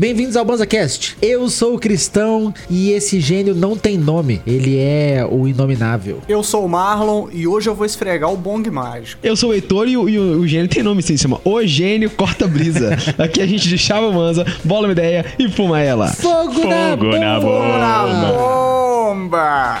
[0.00, 1.18] Bem-vindos ao BanzaCast.
[1.20, 4.40] Eu sou o Cristão e esse gênio não tem nome.
[4.46, 6.22] Ele é o inominável.
[6.26, 9.20] Eu sou o Marlon e hoje eu vou esfregar o bong mágico.
[9.22, 11.38] Eu sou o Heitor e o, e o- o gênio tem nome sim, se chama
[11.44, 12.96] O Gênio Corta Brisa.
[13.18, 16.08] Aqui a gente deixava a manza, bola uma ideia e fuma ela.
[16.08, 17.78] Fogo, na Fogo na bomba!
[17.78, 19.78] Na bomba!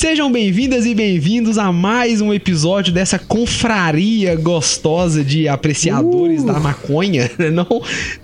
[0.00, 6.46] Sejam bem-vindas e bem-vindos a mais um episódio dessa confraria gostosa de apreciadores Uh.
[6.46, 7.30] da maconha.
[7.52, 7.66] Não,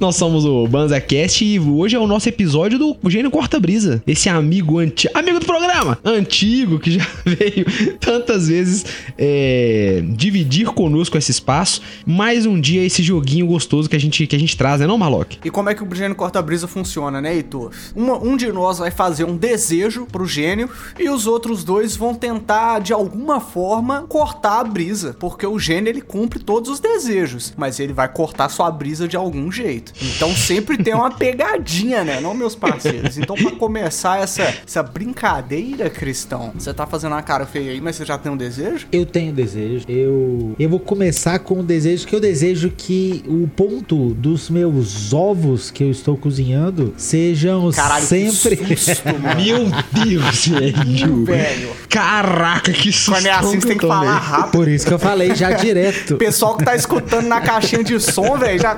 [0.01, 4.03] nós somos o BanzaCast e hoje é o nosso episódio do Gênio Corta Brisa.
[4.07, 7.67] Esse amigo antigo, amigo do programa, antigo que já veio
[8.01, 8.87] tantas vezes
[9.19, 11.83] é, dividir conosco esse espaço.
[12.07, 14.97] Mais um dia esse joguinho gostoso que a gente, que a gente traz, né, não,
[14.97, 15.37] Marlock?
[15.45, 17.71] E como é que o gênio corta-brisa funciona, né, Heitor?
[17.95, 22.15] Uma- um de nós vai fazer um desejo pro gênio e os outros dois vão
[22.15, 25.17] tentar, de alguma forma, cortar a brisa.
[25.19, 29.17] Porque o gênio, ele cumpre todos os desejos, mas ele vai cortar sua brisa de
[29.17, 29.93] algum jeito.
[30.01, 33.19] Então sempre tem uma pegadinha, né, não, meus parceiros?
[33.19, 37.97] Então, pra começar essa, essa brincadeira, Cristão, você tá fazendo uma cara feia aí, mas
[37.97, 38.87] você já tem um desejo?
[38.93, 39.85] Eu tenho desejo.
[39.89, 45.13] Eu, eu vou começar com o desejo que eu desejo que o ponto dos meus
[45.13, 48.57] ovos que eu estou cozinhando sejam Caralho, sempre.
[48.57, 49.03] que susto.
[49.37, 49.65] Meu
[50.05, 51.56] Deus, velho.
[51.57, 51.77] Velho.
[51.89, 53.13] Caraca, que susto.
[53.13, 54.53] Quando é assim, você tem que falar rápido.
[54.53, 56.15] Por isso que eu falei já direto.
[56.15, 58.75] O pessoal que tá escutando na caixinha de som, velho, já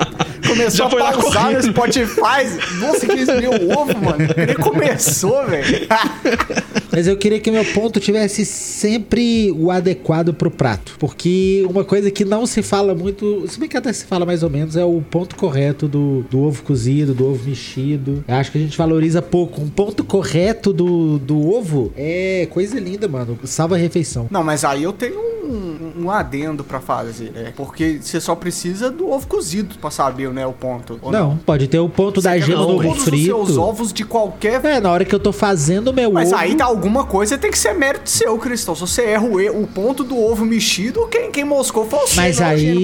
[0.46, 1.62] começou Já foi lá a pausar no.
[1.62, 2.44] Spotify.
[2.80, 4.28] Nossa, que meu ovo, mano.
[4.36, 5.88] Nem começou, velho.
[6.90, 10.96] Mas eu queria que meu ponto tivesse sempre o adequado pro prato.
[10.98, 14.42] Porque uma coisa que não se fala muito, se bem que até se fala mais
[14.42, 18.24] ou menos, é o ponto correto do, do ovo cozido, do ovo mexido.
[18.26, 19.60] Eu acho que a gente valoriza pouco.
[19.60, 23.38] Um ponto correto do, do ovo é coisa linda, mano.
[23.44, 24.26] Salva a refeição.
[24.30, 27.52] Não, mas aí eu tenho um, um adendo pra fazer, né?
[27.56, 30.98] Porque você só precisa do ovo cozido pra saber, né, o ponto.
[31.02, 33.46] ou Não, pode ter o ponto da Você quer gema do ovo todos os seus
[33.46, 33.60] frito.
[33.60, 34.64] ovos de qualquer...
[34.64, 36.36] É, na hora que eu tô fazendo o meu Mas ovo.
[36.36, 38.74] aí tá alguma coisa tem que ser mérito seu, Cristão.
[38.74, 42.16] Se você erra o, e- o ponto do ovo mexido, quem, quem moscou foi você.
[42.16, 42.74] Mas não é o aí-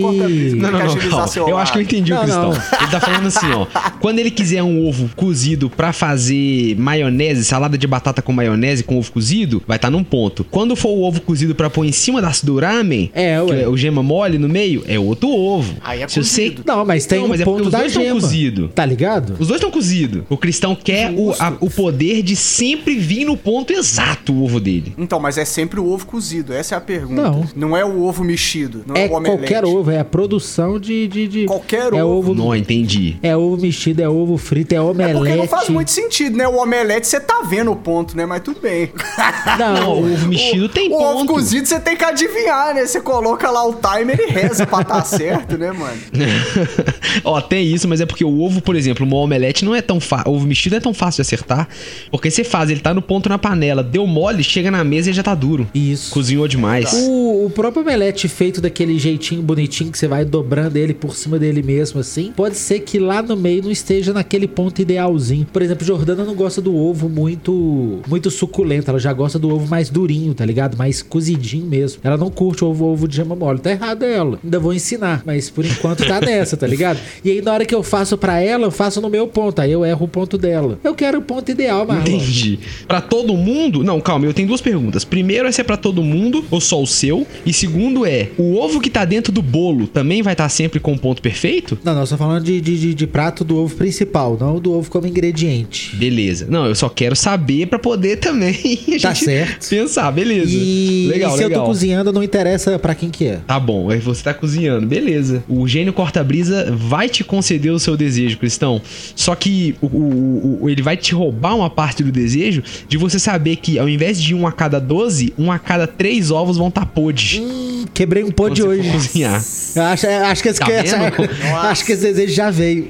[0.54, 2.50] Não, não, não, Eu acho que eu entendi Não, o Cristão.
[2.50, 2.78] não.
[2.80, 3.66] Ele tá falando assim, ó.
[4.00, 8.98] Quando ele quiser um ovo cozido pra fazer maionese, salada de batata com maionese com
[8.98, 10.44] ovo cozido, vai estar num ponto.
[10.44, 13.76] Quando for o ovo cozido pra pôr em cima da, do ramen, É, é o
[13.76, 15.74] gema mole no meio, é outro ovo.
[15.82, 16.50] Aí é Se você...
[16.50, 16.62] cozido.
[16.66, 18.20] Não, mas tem Não, um mas é porque ponto os da dois tão gema.
[18.20, 18.68] cozido.
[18.74, 19.36] Tá ligado?
[19.38, 20.24] Os dois estão cozidos.
[20.28, 23.83] O cristão quer o, a- o poder de sempre vir no ponto exato
[24.30, 24.94] o ovo dele.
[24.98, 27.22] Então, mas é sempre o ovo cozido, essa é a pergunta.
[27.22, 27.44] Não.
[27.54, 29.38] Não é o ovo mexido, não é, É o omelete.
[29.40, 31.06] qualquer ovo, é a produção de.
[31.08, 32.30] de, de- Qualquer é ovo.
[32.32, 32.34] ovo.
[32.34, 33.16] Não, entendi.
[33.22, 35.18] É ovo mexido, é ovo frito, é É omelete.
[35.18, 36.46] porque não faz muito sentido, né?
[36.48, 38.24] O omelete você tá vendo o ponto, né?
[38.26, 38.90] Mas tudo bem.
[39.58, 41.32] Não, Não, o ovo mexido tem o ovo ponto.
[41.34, 42.86] cozido você tem que adivinhar, né?
[42.86, 45.98] Você coloca lá o timer e reza pra tá certo, né, mano?
[47.24, 50.00] Ó, tem isso, mas é porque o ovo, por exemplo, uma omelete não é tão
[50.00, 50.30] fácil.
[50.32, 51.68] Ovo mexido não é tão fácil de acertar.
[52.10, 55.12] Porque você faz, ele tá no ponto na panela, deu mole, chega na mesa e
[55.12, 55.66] já tá duro.
[55.74, 56.12] Isso.
[56.12, 56.92] Cozinhou demais.
[56.92, 61.38] O, o próprio omelete feito daquele jeitinho bonitinho que você vai dobrando ele por cima
[61.38, 65.46] dele mesmo, assim, pode ser que lá no meio não esteja naquele ponto idealzinho.
[65.52, 69.66] Por exemplo, Jordana não gosta do ovo muito muito suculento, ela já gosta do ovo
[69.68, 70.76] mais durinho, tá ligado?
[70.76, 72.00] Mais cozidinho mesmo.
[72.02, 73.58] Ela não curte o ovo, ovo de gema mole.
[73.58, 74.38] Tá errado ela.
[74.42, 76.98] Ainda vou ensinar, mas por enquanto tá nessa, tá ligado?
[77.24, 79.72] E aí na hora que eu faço pra ela, eu faço no meu ponto, aí
[79.72, 80.78] eu erro o ponto dela.
[80.82, 82.02] Eu quero o ponto ideal, Marlon.
[82.02, 82.58] Entendi.
[82.86, 83.63] Pra todo mundo?
[83.70, 85.04] Não, calma, eu tenho duas perguntas.
[85.04, 87.26] Primeiro é se é pra todo mundo ou só o seu.
[87.44, 90.92] E segundo é, o ovo que tá dentro do bolo também vai estar sempre com
[90.92, 91.78] o ponto perfeito?
[91.84, 94.90] Não, não, tô falando de, de, de- de prato do ovo principal, não do ovo
[94.90, 95.94] como ingrediente.
[95.96, 96.46] Beleza.
[96.48, 98.54] Não, eu só quero saber pra poder também
[99.00, 99.68] Tá certo.
[99.68, 100.10] pensar.
[100.12, 100.50] Beleza.
[100.52, 101.62] E, legal, e se eu legal.
[101.64, 103.40] tô cozinhando, não interessa pra quem que é.
[103.46, 105.42] Tá bom, aí você tá cozinhando, beleza.
[105.48, 108.80] O gênio corta-brisa vai te conceder o seu desejo, Cristão.
[109.16, 113.18] Só que o, o- o- ele vai te roubar uma parte do desejo de você
[113.18, 116.68] saber que ao invés de um a cada 12, um a cada três ovos vão
[116.68, 117.40] estar podre.
[117.40, 118.90] Hum, quebrei um for hoje.
[118.90, 119.34] cozinhar.
[119.36, 121.28] Acho, acho que esse, Tá que essa- vendo?
[121.62, 122.86] acho que esse desejo já veio.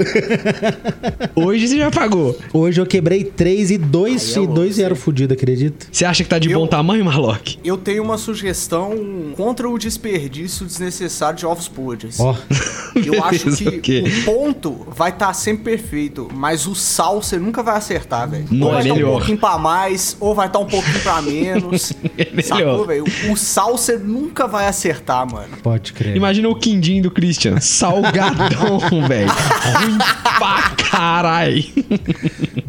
[1.34, 2.36] Hoje você já pagou.
[2.52, 5.86] Hoje eu quebrei três e dois, Aí eu e dois vieram fudidos, acredita?
[5.90, 7.58] Você acha que tá de Eu- bom tamanho, Marlock?
[7.64, 12.18] Eu tenho uma sugestão contra o desperdício desnecessário de ovos podres.
[12.20, 12.34] Ó,
[12.94, 14.04] Eu acho que ok.
[14.04, 18.46] o ponto vai estar sempre perfeito, mas o sal você nunca vai acertar, velho.
[18.50, 19.12] Não, Ou vai é estar um melhor.
[19.18, 21.92] pouquinho pra mais, ou vai estar um pouquinho pra menos.
[22.16, 22.42] É.
[22.42, 23.04] Sacou, velho?
[23.30, 25.48] O sal você nunca vai acertar, mano.
[25.62, 26.14] Pode crer.
[26.16, 27.58] Imagina o quindim do Christian.
[27.60, 28.78] Salgadão,
[29.08, 29.28] velho.
[29.28, 29.98] Ruim
[30.38, 31.64] pra caralho.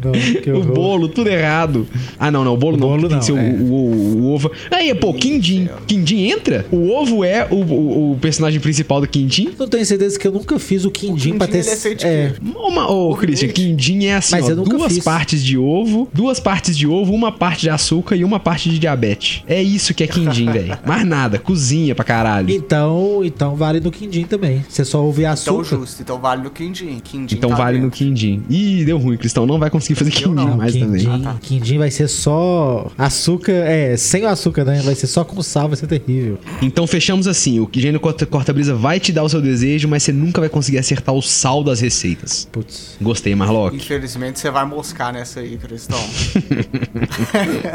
[0.02, 1.86] Não, O bolo, tudo errado.
[2.18, 2.54] Ah, não, não.
[2.54, 2.88] O bolo O não.
[2.88, 3.50] bolo tem não, que ser o, é.
[3.50, 4.50] o, o- o ovo.
[4.70, 5.68] Aí, pô, quindim.
[5.86, 6.66] Quindim entra?
[6.72, 9.50] O ovo é o, o, o personagem principal do quindim?
[9.58, 11.64] Não tenho certeza que eu nunca fiz o quindim, O pra ter.
[11.66, 12.34] é é?
[12.54, 15.04] Uma, ô, Christian, quindim é assim, Mas ó, eu nunca duas fiz.
[15.04, 18.78] partes de ovo, duas partes de ovo, uma parte de açúcar e uma parte de
[18.78, 19.42] diabetes.
[19.46, 20.76] É isso que é quindim, velho.
[20.86, 22.50] Mais nada, cozinha pra caralho.
[22.50, 24.64] Então, então vale no quindim também.
[24.68, 25.64] Você só ouve Então açúcar.
[25.76, 26.98] justo, então vale no quindim.
[27.02, 27.98] quindim Então tá vale no dentro.
[27.98, 28.42] quindim.
[28.50, 29.46] Ih, deu ruim, Cristão.
[29.46, 30.56] Não vai conseguir fazer quindim não.
[30.56, 31.06] mais quindim, também.
[31.26, 31.38] Ah, tá.
[31.40, 34.80] quindim vai ser só açúcar, é, sem o açúcar, né?
[34.82, 36.38] Vai ser só com sal, vai ser terrível.
[36.60, 40.12] Então fechamos assim: o Gênio Corta- Corta-Brisa vai te dar o seu desejo, mas você
[40.12, 42.48] nunca vai conseguir acertar o sal das receitas.
[42.50, 42.96] Putz.
[43.00, 43.76] Gostei, Marlock.
[43.76, 45.98] Infelizmente você vai moscar nessa aí, Cristão.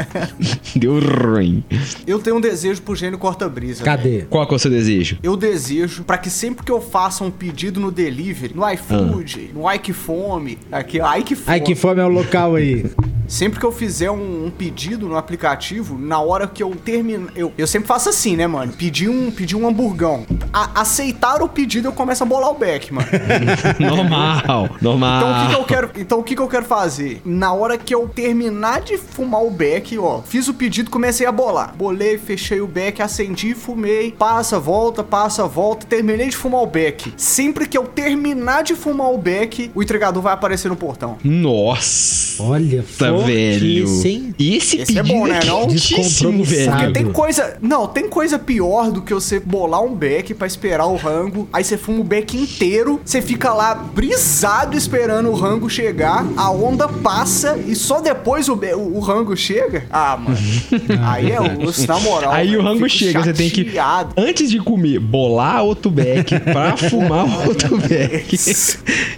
[0.76, 1.64] Deu ruim.
[2.06, 3.84] Eu tenho um desejo pro gênio corta-brisa.
[3.84, 4.22] Cadê?
[4.28, 5.18] Qual que é o seu desejo?
[5.22, 9.70] Eu desejo pra que sempre que eu faça um pedido no delivery, no iFood, no
[9.72, 12.84] iKefome, aqui, ó, iKefome, Ai, que fome é o local aí.
[13.32, 17.50] sempre que eu fizer um, um pedido no aplicativo, na hora que eu terminar, eu,
[17.56, 18.72] eu sempre faço assim, né, mano?
[18.74, 20.26] Pedir um, pedir um hamburgão.
[20.52, 23.08] A- aceitar o pedido, eu começo a bolar o back, mano.
[23.80, 25.16] normal, normal.
[25.22, 27.22] Então o que, que eu quero, então o que, que eu quero fazer?
[27.24, 31.32] Na hora que eu terminar de fumar o beck, ó, fiz o pedido, comecei a
[31.32, 31.74] bolar.
[31.74, 37.14] Bolei, fechei o beck, acendi, fumei, passa, volta, passa, volta, terminei de fumar o beck.
[37.16, 41.16] Sempre que eu terminar de fumar o beck, o entregador vai aparecer no portão.
[41.24, 42.82] Nossa, Olha,
[43.24, 43.86] velho.
[43.88, 44.34] forte, hein?
[44.38, 45.66] Esse, Esse é bom, né, não?
[45.66, 46.78] Descompromissado.
[46.78, 46.92] velho.
[46.92, 47.56] Tem coisa.
[47.60, 51.48] Não, tem coisa pior do que você bolar um beck pra esperar o rango.
[51.52, 53.00] Aí você fuma o beck inteiro.
[53.04, 56.26] Você fica lá brisado esperando o rango chegar.
[56.36, 59.84] A onda passa e só depois o, o, o rango chega.
[59.90, 60.36] Ah, mano.
[61.06, 62.32] Aí é osso, na moral.
[62.32, 64.14] Aí velho, o rango chega, você tem que, chateado.
[64.16, 68.36] antes de comer, bolar outro beck pra fumar outro beck.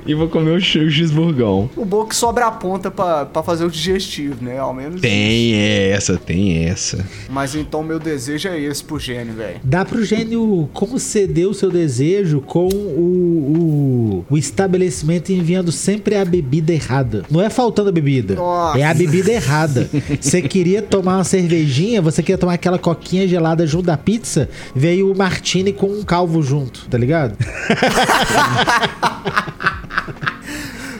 [0.07, 1.71] e vou comer o o cheeseburgão.
[1.77, 3.94] O bom é que sobra a ponta pra, pra fazer o digestivo,
[4.41, 4.59] né?
[4.59, 4.95] Ao menos.
[4.95, 5.03] isso.
[5.03, 7.05] Tem essa, tem essa.
[7.29, 9.61] Mas então meu desejo é esse pro gênio, velho.
[9.63, 16.25] Dá pro gênio conceder o seu desejo com o, o, o estabelecimento enviando sempre a
[16.25, 17.25] bebida errada.
[17.31, 18.79] Não é faltando a bebida, Nossa.
[18.79, 19.89] é a bebida errada.
[20.21, 25.11] Você queria tomar uma cervejinha, você queria tomar aquela coquinha gelada junto da pizza, veio
[25.11, 27.37] o martini com um calvo junto, tá ligado?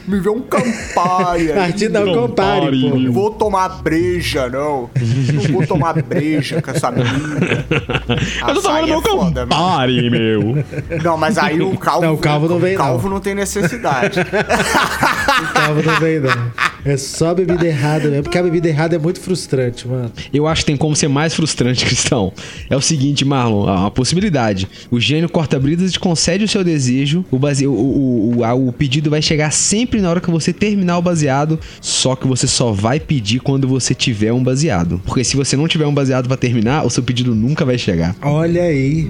[0.07, 1.55] Me vê um Campari aí.
[1.55, 2.97] Martini não Campari, pô.
[2.97, 4.89] Não vou tomar breja, não.
[5.33, 7.65] Não vou tomar breja com essa menina.
[8.47, 10.41] Eu tô tomando meu foda, Campari, meu.
[10.43, 10.65] meu.
[11.03, 12.05] Não, mas aí o calvo.
[12.05, 14.19] Não, o calvo não vem, O calvo não, tem necessidade.
[15.35, 16.31] O calvo não vem, não.
[16.85, 20.11] É só bebida errada mesmo, porque a bebida errada é muito frustrante, mano.
[20.31, 22.31] Eu acho que tem como ser mais frustrante, Cristão.
[22.69, 24.67] É o seguinte, Marlon, a, a possibilidade.
[24.91, 29.09] O gênio corta-bridas te concede o seu desejo, o, base, o, o, o, o pedido
[29.09, 32.99] vai chegar sempre na hora que você terminar o baseado, só que você só vai
[32.99, 35.01] pedir quando você tiver um baseado.
[35.05, 38.15] Porque se você não tiver um baseado pra terminar, o seu pedido nunca vai chegar.
[38.21, 39.09] Olha aí.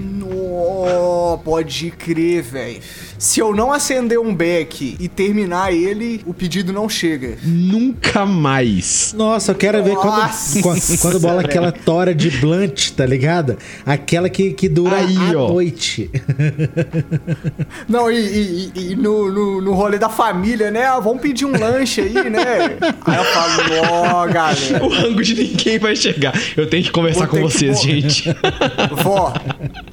[1.38, 2.80] Pode crer, velho.
[3.18, 7.36] Se eu não acender um beck e terminar ele, o pedido não chega.
[7.42, 9.14] Nunca mais.
[9.16, 13.56] Nossa, eu quero ver quando, Nossa, quando, quando bola aquela tora de blunt, tá ligado?
[13.84, 15.48] Aquela que, que dura Aí, a ó.
[15.48, 16.10] noite.
[17.88, 20.84] Não, e, e- e- no, no, no rolê da família, né?
[20.84, 22.76] Ah, vamos pedir um lanche aí, né?
[23.06, 24.84] Aí eu falo, ó, galera.
[24.84, 26.32] O rango de ninguém vai chegar.
[26.56, 28.24] Eu tenho que conversar Vou com que vocês, pôr- gente.
[29.02, 29.32] Vó,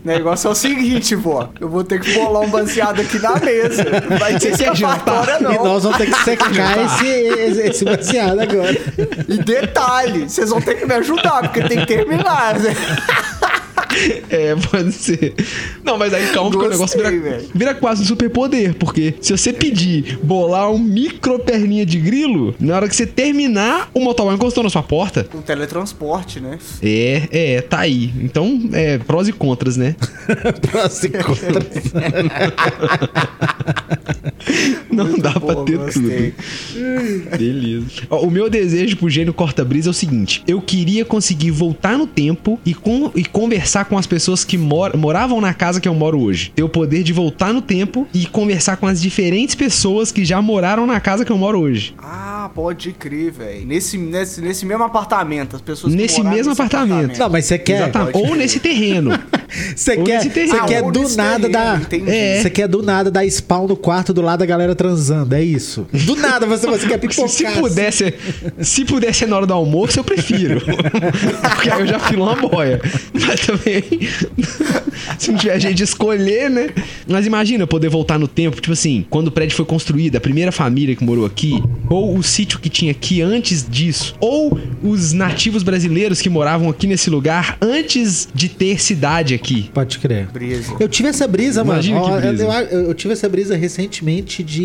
[0.03, 1.32] negócio é o seguinte, vó.
[1.59, 3.83] Eu vou ter que bolar um baseado aqui na mesa.
[4.09, 5.63] Não vai ter quer escapatória, E não.
[5.63, 6.51] nós vamos ter que secar
[6.85, 8.77] esse, esse, esse baseado agora.
[9.27, 12.75] E detalhe, vocês vão ter que me ajudar, porque tem que terminar, né?
[14.29, 15.33] É, pode ser.
[15.83, 18.73] Não, mas aí calma, porque o negócio vira, vira quase um superpoder.
[18.75, 23.89] Porque se você pedir bolar um micro perninha de grilo, na hora que você terminar,
[23.93, 25.27] o motoboy encostou na sua porta.
[25.33, 26.57] Um teletransporte, né?
[26.81, 28.13] É, é, tá aí.
[28.21, 29.95] Então, é, prós e contras, né?
[30.71, 31.63] Próximo contra.
[34.93, 36.33] Não dá pra Pô, ter gostei.
[36.73, 37.37] tudo.
[37.37, 37.85] Beleza.
[38.09, 42.05] Ó, o meu desejo pro gênio corta-brisa é o seguinte: eu queria conseguir voltar no
[42.07, 45.93] tempo e, con- e conversar com as pessoas que mor- moravam na casa que eu
[45.93, 46.51] moro hoje.
[46.55, 50.41] Ter o poder de voltar no tempo e conversar com as diferentes pessoas que já
[50.41, 51.93] moraram na casa que eu moro hoje.
[51.97, 53.65] Ah, pode crer, velho.
[53.65, 57.17] Nesse, nesse, nesse mesmo apartamento, as pessoas Nesse mesmo apartamento.
[57.17, 57.91] Não, mas você quer.
[58.13, 59.11] Ou nesse terreno.
[59.75, 60.51] Você quer, nesse terreno.
[60.57, 61.81] você quer Ah, ou do nesse nada terreno, dar.
[61.81, 62.09] entendi.
[62.09, 62.41] É.
[62.41, 65.87] Você quer do nada dar spawn no quarto do lado da galera transando, é isso.
[65.93, 67.29] Do nada você, você quer pipocar.
[67.29, 67.61] Se, se assim.
[67.61, 68.13] pudesse,
[68.61, 70.61] se pudesse ser na hora do almoço, eu prefiro.
[71.55, 72.81] Porque aí eu já filo uma boia.
[73.13, 73.81] Mas também,
[75.17, 76.69] se não tiver gente de escolher, né?
[77.07, 80.19] Mas imagina eu poder voltar no tempo, tipo assim, quando o prédio foi construído, a
[80.21, 85.13] primeira família que morou aqui, ou o sítio que tinha aqui antes disso, ou os
[85.13, 89.69] nativos brasileiros que moravam aqui nesse lugar antes de ter cidade aqui.
[89.73, 90.27] Pode crer.
[90.27, 90.73] Brisa.
[90.79, 91.73] Eu tive essa brisa, mano.
[91.79, 92.43] Imagina que Ó, brisa.
[92.43, 94.63] Eu, eu- eu tive essa brisa recentemente de.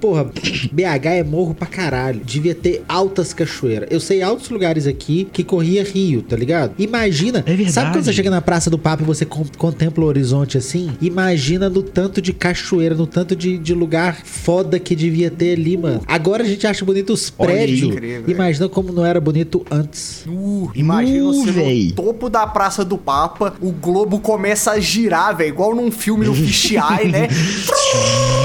[0.00, 0.24] Porra,
[0.72, 2.20] BH é morro pra caralho.
[2.24, 3.88] Devia ter altas cachoeiras.
[3.90, 6.72] Eu sei altos lugares aqui que corria rio, tá ligado?
[6.78, 7.40] Imagina.
[7.46, 7.72] É verdade.
[7.72, 10.90] Sabe quando você chega na Praça do Papo e você con- contempla o horizonte assim?
[11.00, 15.76] Imagina no tanto de cachoeira, no tanto de, de lugar foda que devia ter ali,
[15.76, 16.00] mano.
[16.06, 17.82] Agora a gente acha bonito os prédios.
[17.94, 18.24] Incrível.
[18.30, 20.24] Imagina como não era bonito antes.
[20.26, 21.84] Uh, imagina Uh, você véi.
[21.88, 26.26] no topo da Praça do Papa, o globo começa a girar, velho, igual num filme
[26.26, 27.28] no Fisheye, né?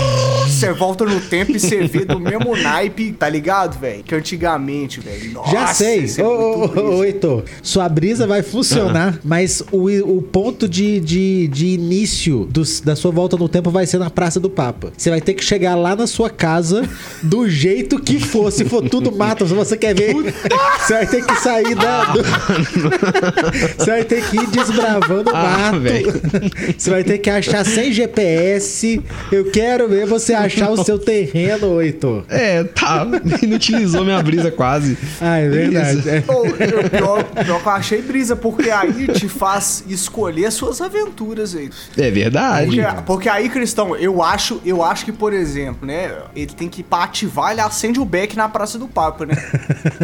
[0.62, 4.04] Você volta no tempo e você vê do mesmo naipe, tá ligado, velho?
[4.04, 5.42] Que antigamente, velho.
[5.52, 6.06] Já sei.
[6.18, 9.88] é Ô, ô, ô, Heitor, sua brisa vai funcionar, mas o,
[10.18, 14.10] o ponto de, de, de início dos- da sua volta no tempo vai ser na
[14.12, 14.92] Praça do Papa.
[14.96, 16.88] Você vai ter que chegar lá na sua casa
[17.24, 18.52] do jeito que for.
[18.52, 22.06] Se for tudo mato, se você quer ver, você vai ter que sair da.
[22.06, 22.22] do-
[23.78, 25.80] Você vai ter que ir desbravando o Ah, mato.
[25.80, 26.14] velho.
[26.78, 29.02] Você vai ter que achar sem GPS.
[29.32, 32.24] Eu quero ver você achar o seu terreno, Heitor.
[32.30, 33.06] É, tá.
[33.42, 34.98] Inutilizou minha brisa quase.
[35.20, 36.10] Ah, é verdade.
[36.10, 36.18] É.
[36.28, 41.70] Eu- pior, pior que eu achei brisa, porque aí te faz escolher suas aventuras, aí.
[41.98, 42.66] É verdade.
[42.68, 46.12] Porque, porque aí, Cristão, eu acho, eu acho que, por exemplo, né?
[46.36, 49.36] Ele tem que ir pra ativar, ele acende o beck na Praça do Papa, né?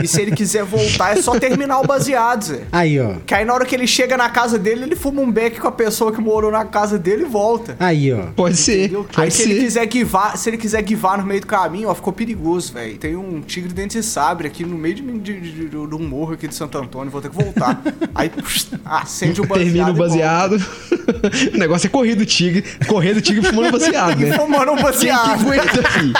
[0.01, 2.61] E se ele quiser voltar, é só terminar o baseado, Zé.
[2.71, 3.15] Aí, ó.
[3.25, 5.67] Que aí na hora que ele chega na casa dele, ele fuma um beck com
[5.67, 7.75] a pessoa que morou na casa dele e volta.
[7.79, 8.27] Aí, ó.
[8.35, 8.89] Pode ser.
[8.89, 9.59] Pode Aí se ele ser.
[9.61, 12.97] quiser guivar, se ele quiser guivar no meio do caminho, ó, ficou perigoso, velho.
[12.97, 16.07] Tem um tigre dente de sabre aqui no meio de, de, de- de- de um
[16.07, 17.81] morro aqui de Santo Antônio, vou ter que voltar.
[18.15, 18.31] aí
[18.85, 19.63] acende o baseado.
[19.65, 20.53] Termina o baseado.
[21.53, 22.63] o negócio é correr do tigre.
[22.87, 24.37] Correr do tigre fumando baseado, E né?
[24.37, 25.41] fumando um Quem que baseado.
[25.41, 26.13] aguenta, fi?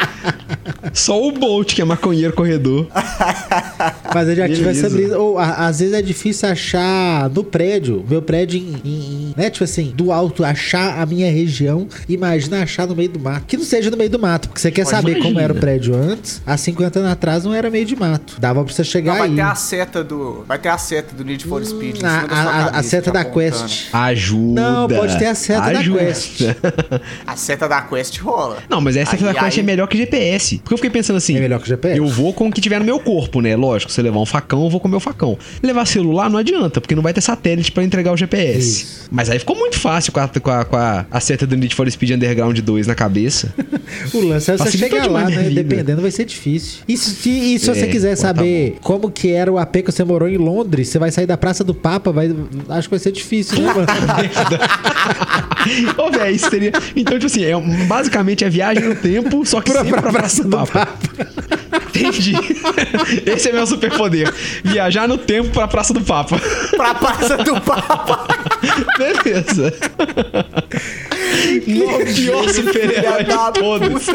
[0.94, 2.88] Só o Bolt, que é maconheiro corredor.
[4.14, 4.88] Mas eu já tive Beleza.
[4.88, 5.18] essa brisa.
[5.18, 9.50] Ou a- às vezes é difícil achar no prédio, meu prédio em, em- né?
[9.50, 11.88] Tipo assim, do alto, achar a minha região.
[12.08, 13.46] Imagina achar no meio do mato.
[13.48, 15.42] Que não seja no meio do mato, porque você quer Pô, saber como imagina.
[15.44, 16.42] era o prédio antes.
[16.46, 18.36] Há 50 anos atrás não era meio de mato.
[18.40, 19.36] Dava pra você chegar Não, vai aí.
[19.36, 20.44] ter a seta do.
[20.48, 22.02] Vai ter a seta do Need for Speed.
[22.02, 23.52] em a, da a- a- seta te da apontando.
[23.64, 23.88] Quest.
[23.94, 24.62] Ajuda.
[24.62, 26.00] Não, pode ter a seta da Ajuda.
[26.00, 26.42] Quest.
[27.26, 28.58] A seta da Quest rola.
[28.70, 30.58] Não, mas essa Aí- da Quest aí- é melhor que GPS.
[30.60, 31.36] Porque eu fiquei pensando assim.
[31.38, 31.98] É melhor que o GPS?
[31.98, 33.56] Eu vou com o que tiver no meu corpo, né?
[33.56, 35.38] Lógico, se eu levar um facão, eu vou com o meu facão.
[35.62, 38.60] Levar celular não adianta, porque não vai ter satélite pra entregar o GPS.
[38.60, 39.08] Isso.
[39.18, 41.74] Mas aí ficou muito fácil com a, com a, com a, a seta do Need
[41.74, 43.52] for Speed Underground 2 na cabeça.
[44.14, 45.50] O lance é você chegar lá, né?
[45.50, 46.80] Dependendo, vai ser difícil.
[46.88, 49.78] E se, e se você É, quiser pô, tá saber como que era o AP
[49.78, 52.30] que você morou em Londres, você vai sair da Praça do Papa, vai,
[52.70, 53.88] acho que vai ser difícil, né, mano?
[55.98, 56.72] Ô, velho, isso seria.
[56.96, 60.20] Então, tipo assim, é, basicamente é viagem no tempo, só que Pra- sempre pra pra
[60.20, 60.88] Praça do Papa.
[61.98, 62.34] Entendi.
[63.25, 64.34] Esse é meu superpoder.
[64.63, 66.39] Viajar no tempo pra Praça do Papa.
[66.75, 68.27] Pra Praça do Papa.
[68.98, 69.74] Beleza.
[71.68, 74.08] No pior super-herói de todos.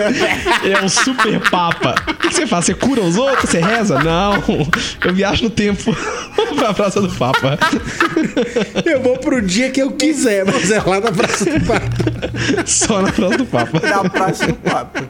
[0.65, 1.95] É um super papa.
[2.09, 2.65] O que você faz?
[2.65, 3.51] Você cura os outros?
[3.51, 4.03] Você reza?
[4.03, 4.43] Não.
[5.05, 5.95] Eu viajo no tempo
[6.57, 7.59] pra Praça do Papa.
[8.85, 11.87] Eu vou pro dia que eu quiser, mas é lá na Praça do Papa.
[12.67, 13.81] Só na Praça do Papa.
[13.81, 15.05] Da Praça do Papa.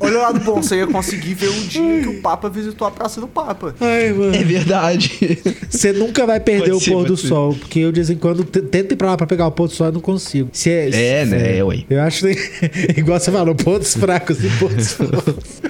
[0.00, 2.90] Olha o lado bom, você ia conseguir ver o dia que o Papa visitou a
[2.90, 3.74] Praça do Papa.
[3.80, 4.34] Ai, mano.
[4.34, 5.38] É verdade.
[5.68, 7.28] Você nunca vai perder Pode o ser, pôr do ser.
[7.28, 9.68] sol, porque eu de vez em quando tento ir pra lá pra pegar o pôr
[9.68, 10.48] do sol e não consigo.
[10.52, 11.58] Se É, né?
[11.58, 11.84] É, ué.
[11.90, 12.36] Eu acho que,
[12.96, 15.62] igual você falou, pontos fracos e pontos fortes.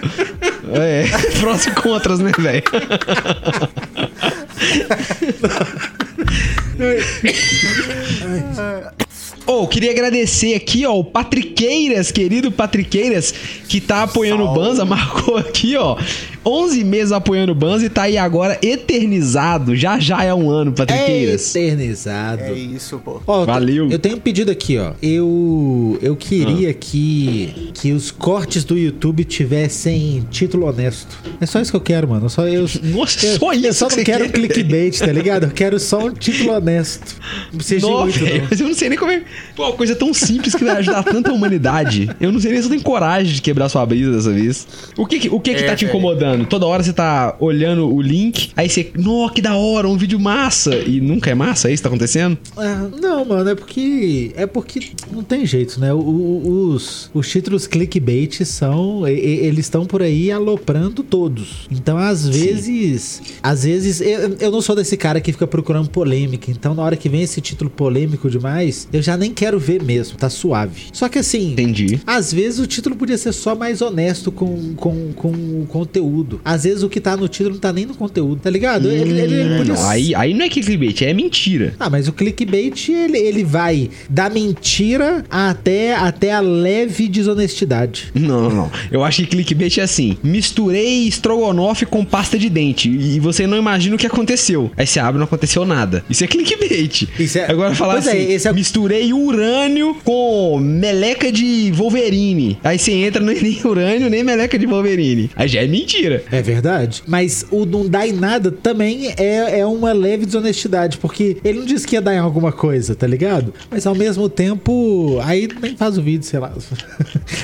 [0.72, 1.04] É,
[1.40, 2.62] prós e contras, né, velho?
[9.46, 13.34] Oh, queria agradecer aqui, ó, o Patriqueiras, querido Patriqueiras,
[13.68, 15.96] que tá apoiando o Banza, marcou aqui, ó,
[16.44, 19.74] 11 meses apoiando o Banza e tá aí agora eternizado.
[19.76, 21.54] Já já é um ano, Patriqueiras.
[21.54, 22.42] Eternizado.
[22.42, 23.20] É isso, pô.
[23.26, 23.90] Ó, Valeu.
[23.90, 24.92] Eu tenho um pedido aqui, ó.
[25.02, 26.74] Eu eu queria Ah.
[26.74, 31.16] que que os cortes do YouTube tivessem título honesto.
[31.40, 32.28] É só isso que eu quero, mano.
[32.28, 34.32] Só eu Nossa, eu, só Eu isso só que não quero quer?
[34.32, 35.44] clickbait, tá ligado?
[35.44, 37.16] Eu quero só um título honesto.
[37.50, 38.46] Não precisa de Nossa, muito, não.
[38.50, 39.22] mas eu não sei nem como é.
[39.54, 42.08] Pô, uma coisa tão simples que vai ajudar tanta humanidade.
[42.20, 44.66] Eu não sei nem se eu tenho coragem de quebrar sua brisa dessa vez.
[44.96, 46.31] O que que- o que, que É, tá te incomodando?
[46.48, 50.18] Toda hora você tá olhando o link, aí você, nó, que da hora, um vídeo
[50.18, 50.74] massa.
[50.76, 52.36] E nunca é massa, é isso que tá acontecendo?
[52.56, 54.32] Ah, não, mano, é porque.
[54.36, 55.92] É porque não tem jeito, né?
[55.92, 59.06] O- o- os, os títulos clickbait são.
[59.08, 59.12] e-
[59.42, 61.66] Eles estão por aí aloprando todos.
[61.70, 63.22] Então, às vezes.
[63.42, 64.00] Às vezes.
[64.00, 66.50] Eu, eu não sou desse cara que fica procurando polêmica.
[66.50, 70.16] Então, na hora que vem esse título polêmico demais, eu já nem quero ver mesmo.
[70.16, 70.82] Tá suave.
[70.92, 71.52] Só que assim.
[71.52, 72.00] Entendi.
[72.06, 76.21] Às vezes o título podia ser só mais honesto com, com, com o conteúdo.
[76.44, 78.90] Às vezes o que tá no título não tá nem no conteúdo, tá ligado?
[78.90, 81.74] Ele, ele Hum, podia não, aí, aí não é clickbait, é mentira.
[81.78, 88.10] ah, mas o clickbait, ele, ele vai da mentira até, até a leve desonestidade.
[88.14, 88.70] Não, não, não.
[88.90, 93.56] Eu acho que clickbait é assim: misturei estrogonofe com pasta de dente e você não
[93.58, 94.70] imagina o que aconteceu.
[94.76, 96.04] Aí você abre e não aconteceu nada.
[96.08, 97.08] Isso é clickbait.
[97.18, 102.58] Isso é- Agora falar Pois é, assim: é- misturei urânio com meleca de Wolverine.
[102.62, 105.30] Aí você entra nem urânio nem meleca de Wolverine.
[105.36, 106.11] Aí já é mentira.
[106.30, 107.02] É verdade.
[107.06, 111.66] Mas o não dá em nada também é, é uma leve desonestidade, porque ele não
[111.66, 113.52] disse que ia dar em alguma coisa, tá ligado?
[113.70, 116.52] Mas ao mesmo tempo, aí nem faz o vídeo, sei lá.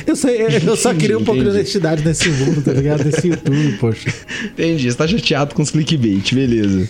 [0.06, 3.04] Eu, sei, eu só queria um pouco de honestidade nesse mundo, tá ligado?
[3.04, 4.12] Nesse YouTube, poxa.
[4.44, 6.88] Entendi, você tá chateado com os clickbait, beleza.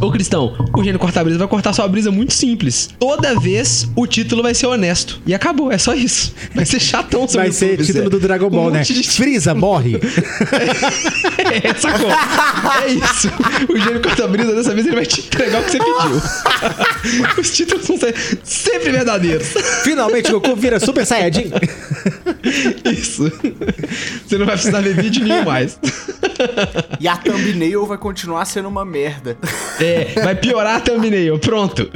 [0.00, 2.90] Ô Cristão, o gênio corta brisa vai cortar sua brisa muito simples.
[2.98, 5.20] Toda vez o título vai ser honesto.
[5.26, 6.34] E acabou, é só isso.
[6.54, 8.78] Vai ser chatão seu Vai ser título do Dragon Um Ball, né?
[8.80, 9.92] monte de Frieza, morre.
[10.62, 12.10] É, sacou?
[12.10, 13.28] É isso.
[13.68, 16.22] O gênio corta brisa, dessa vez ele vai te entregar o que você pediu.
[17.38, 18.14] Os títulos vão ser
[18.44, 19.48] sempre verdadeiros.
[19.82, 21.50] Finalmente o Goku vira Super Saiyajin.
[22.84, 23.30] Isso.
[24.26, 25.78] Você não vai precisar ver vídeo nenhum mais.
[27.00, 29.36] E a thumbnail vai continuar sendo uma merda.
[29.80, 31.38] É, vai piorar a thumbnail.
[31.38, 31.90] Pronto.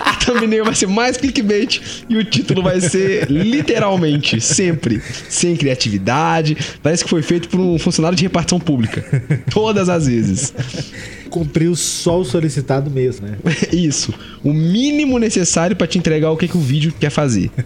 [0.00, 6.56] A thumbnail vai ser mais clickbait e o título vai ser literalmente, sempre, sem criatividade.
[6.82, 9.04] Parece que foi feito por um funcionário de repartição pública.
[9.50, 10.52] Todas as vezes.
[11.32, 13.38] Cumpriu só o solicitado mesmo, né?
[13.72, 14.12] Isso.
[14.44, 17.50] O mínimo necessário pra te entregar o que, que o vídeo quer fazer.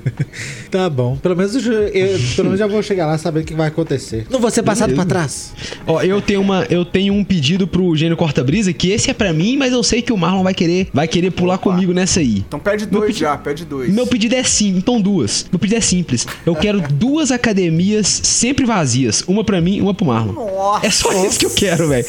[0.71, 1.17] Tá bom.
[1.17, 3.69] Pelo menos eu, já- eu- pelo menos já vou chegar lá sabendo o que vai
[3.69, 4.27] acontecer.
[4.31, 5.53] Não vou ser passado pra trás.
[5.87, 9.15] Ó, eu tenho uma, eu tenho um pedido pro Gênio Corta Brisa que esse é
[9.15, 12.21] pra mim, mas eu sei que o Marlon vai querer, vai querer pular comigo nessa
[12.21, 12.45] aí.
[12.47, 13.93] Então pede dois já, pede dois.
[13.93, 15.47] Meu pedido é simples, então duas.
[15.51, 16.27] Meu pedido é simples.
[16.45, 20.33] Eu quero duas academias sempre vazias, uma pra mim, uma pro Marlon.
[20.33, 20.87] Nossa.
[20.87, 22.05] É só isso que eu quero, velho.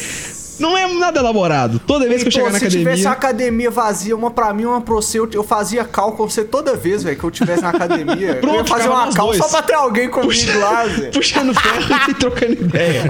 [0.58, 1.80] Não é nada elaborado.
[1.86, 4.52] Toda vez que eu Então, chegar na se tivesse academia, uma academia vazia, uma pra
[4.52, 7.30] mim, uma pra você, eu, eu fazia cal com você toda vez, velho, que eu
[7.30, 8.14] tivesse na academia.
[8.28, 9.38] eu ia Pronto, fazer uma cal dois.
[9.38, 11.12] só pra ter alguém comigo lá, velho.
[11.12, 13.04] puxando ferro e trocando ideia.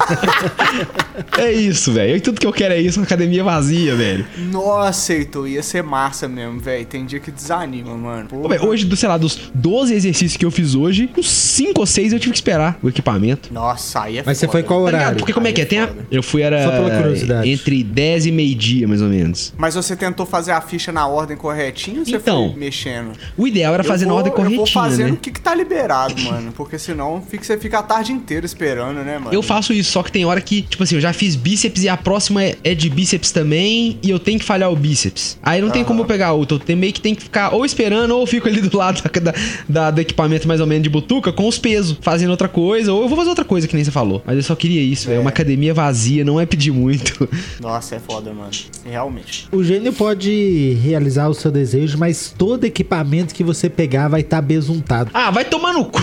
[1.39, 2.17] é isso, velho.
[2.17, 4.27] E Tudo que eu quero é isso, uma academia vazia, velho.
[4.53, 6.85] Nossa, Heitor, ia ser massa mesmo, velho.
[6.87, 8.29] Tem dia que desanima, mano.
[8.33, 11.81] Ô, velho, Hoje, do, sei lá, dos 12 exercícios que eu fiz hoje, uns 5
[11.81, 13.53] ou 6 eu tive que esperar o equipamento.
[13.53, 14.59] Nossa, aí é Mas você foda.
[14.59, 15.19] foi qual Tá horário?
[15.19, 15.65] Porque como é que é?
[15.65, 15.89] Tem a...
[16.11, 17.38] Eu fui, era Só pela curiosidade.
[17.47, 19.53] Entre 10 e meio-dia, mais ou menos.
[19.57, 23.13] Mas você tentou fazer a ficha na ordem corretinha ou você Então, foi mexendo?
[23.37, 25.13] O ideal era fazer Eu na vou- ordem Eu vou corretinha, fazendo né?
[25.15, 26.53] o que, que tá liberado, mano.
[26.53, 29.33] Porque senão fica, você fica a tarde inteira esperando, né, mano?
[29.33, 31.89] Eu faço isso, só que tem hora que, tipo assim, eu já fiz bíceps e
[31.89, 35.39] a próxima é, é de bíceps também e eu tenho que falhar o bíceps.
[35.43, 37.65] Aí não tem como eu pegar outro, eu tenho meio que tem que ficar ou
[37.65, 39.35] esperando ou eu fico ali do lado da,
[39.69, 43.03] da- do equipamento mais ou menos de butuca com os pesos, fazendo outra coisa, ou
[43.03, 44.23] eu vou fazer outra coisa que nem você falou.
[44.27, 47.28] Mas eu só queria isso, é uma academia vazia, não é pedir muito.
[47.61, 48.51] Nossa, é foda, mano.
[48.85, 49.49] Realmente.
[49.53, 54.41] O gênio pode realizar o seu desejo, mas todo equipamento que você pegar vai estar
[54.41, 55.11] besuntado.
[55.15, 56.01] Ah, vai tomar no cu.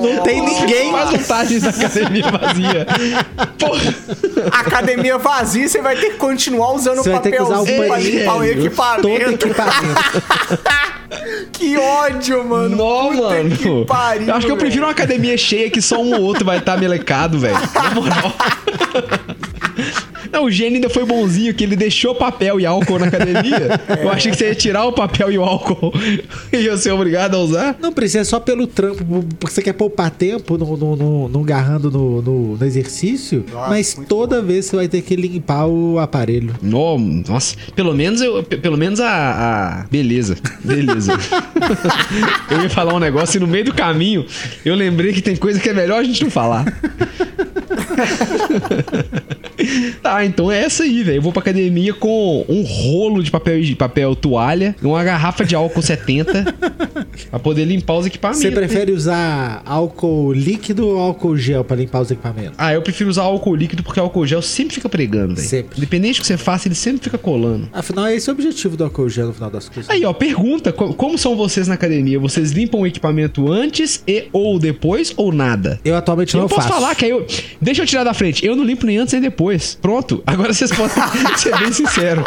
[0.00, 0.90] Não tem ninguém.
[0.92, 2.86] Faz vantagens da academia vazia.
[3.58, 3.94] Porra.
[4.52, 7.66] Academia vazia, você vai ter que continuar usando Você o vai ter que usar o
[7.66, 9.46] papelzinho pra limpar o todo equipamento.
[9.46, 9.94] equipamento.
[11.52, 12.76] que ódio, mano.
[12.76, 13.56] Não, Puta mano.
[13.56, 14.86] Que pariu, eu acho que eu prefiro velho.
[14.86, 17.56] uma academia cheia que só um ou outro vai estar melecado, velho.
[17.74, 18.34] Na moral.
[20.34, 23.80] Não, o Gênio ainda foi bonzinho, que ele deixou papel e álcool na academia.
[24.02, 25.92] Eu achei que você ia tirar o papel e o álcool
[26.52, 27.76] e ia ser obrigado a usar.
[27.80, 29.04] Não precisa, é só pelo trampo,
[29.38, 33.68] porque você quer poupar tempo no, no, no, no garrando no, no, no exercício, Nossa,
[33.70, 36.52] mas toda vez você vai ter que limpar o aparelho.
[36.60, 39.08] No- nossa, pelo menos eu, pe- pelo menos a,
[39.82, 41.12] a- beleza, beleza.
[42.50, 44.26] eu ia falar um negócio e no meio do caminho
[44.64, 46.64] eu lembrei que tem coisa que é melhor a gente não falar.
[50.02, 51.18] Tá, então é essa aí, velho.
[51.18, 55.54] Eu vou pra academia com um rolo de papel de papel toalha, uma garrafa de
[55.54, 56.54] álcool 70
[57.30, 58.42] Pra poder limpar os equipamentos.
[58.42, 62.54] Você prefere usar álcool líquido ou álcool gel pra limpar os equipamentos?
[62.58, 65.48] Ah, eu prefiro usar álcool líquido porque álcool gel sempre fica pregando, velho.
[65.48, 65.76] Sempre.
[65.78, 67.68] Independente do que você faça, ele sempre fica colando.
[67.72, 69.90] Afinal, esse é o objetivo do álcool gel no final das coisas.
[69.90, 72.18] Aí, ó, pergunta: co- como são vocês na academia?
[72.18, 75.80] Vocês limpam o equipamento antes e ou depois ou nada?
[75.84, 76.74] Eu atualmente não eu posso faço.
[76.80, 77.26] falar que aí eu.
[77.60, 78.44] Deixa eu tirar da frente.
[78.44, 79.78] Eu não limpo nem antes nem depois.
[79.80, 80.22] Pronto.
[80.26, 80.94] Agora vocês podem
[81.36, 82.24] ser bem sinceros.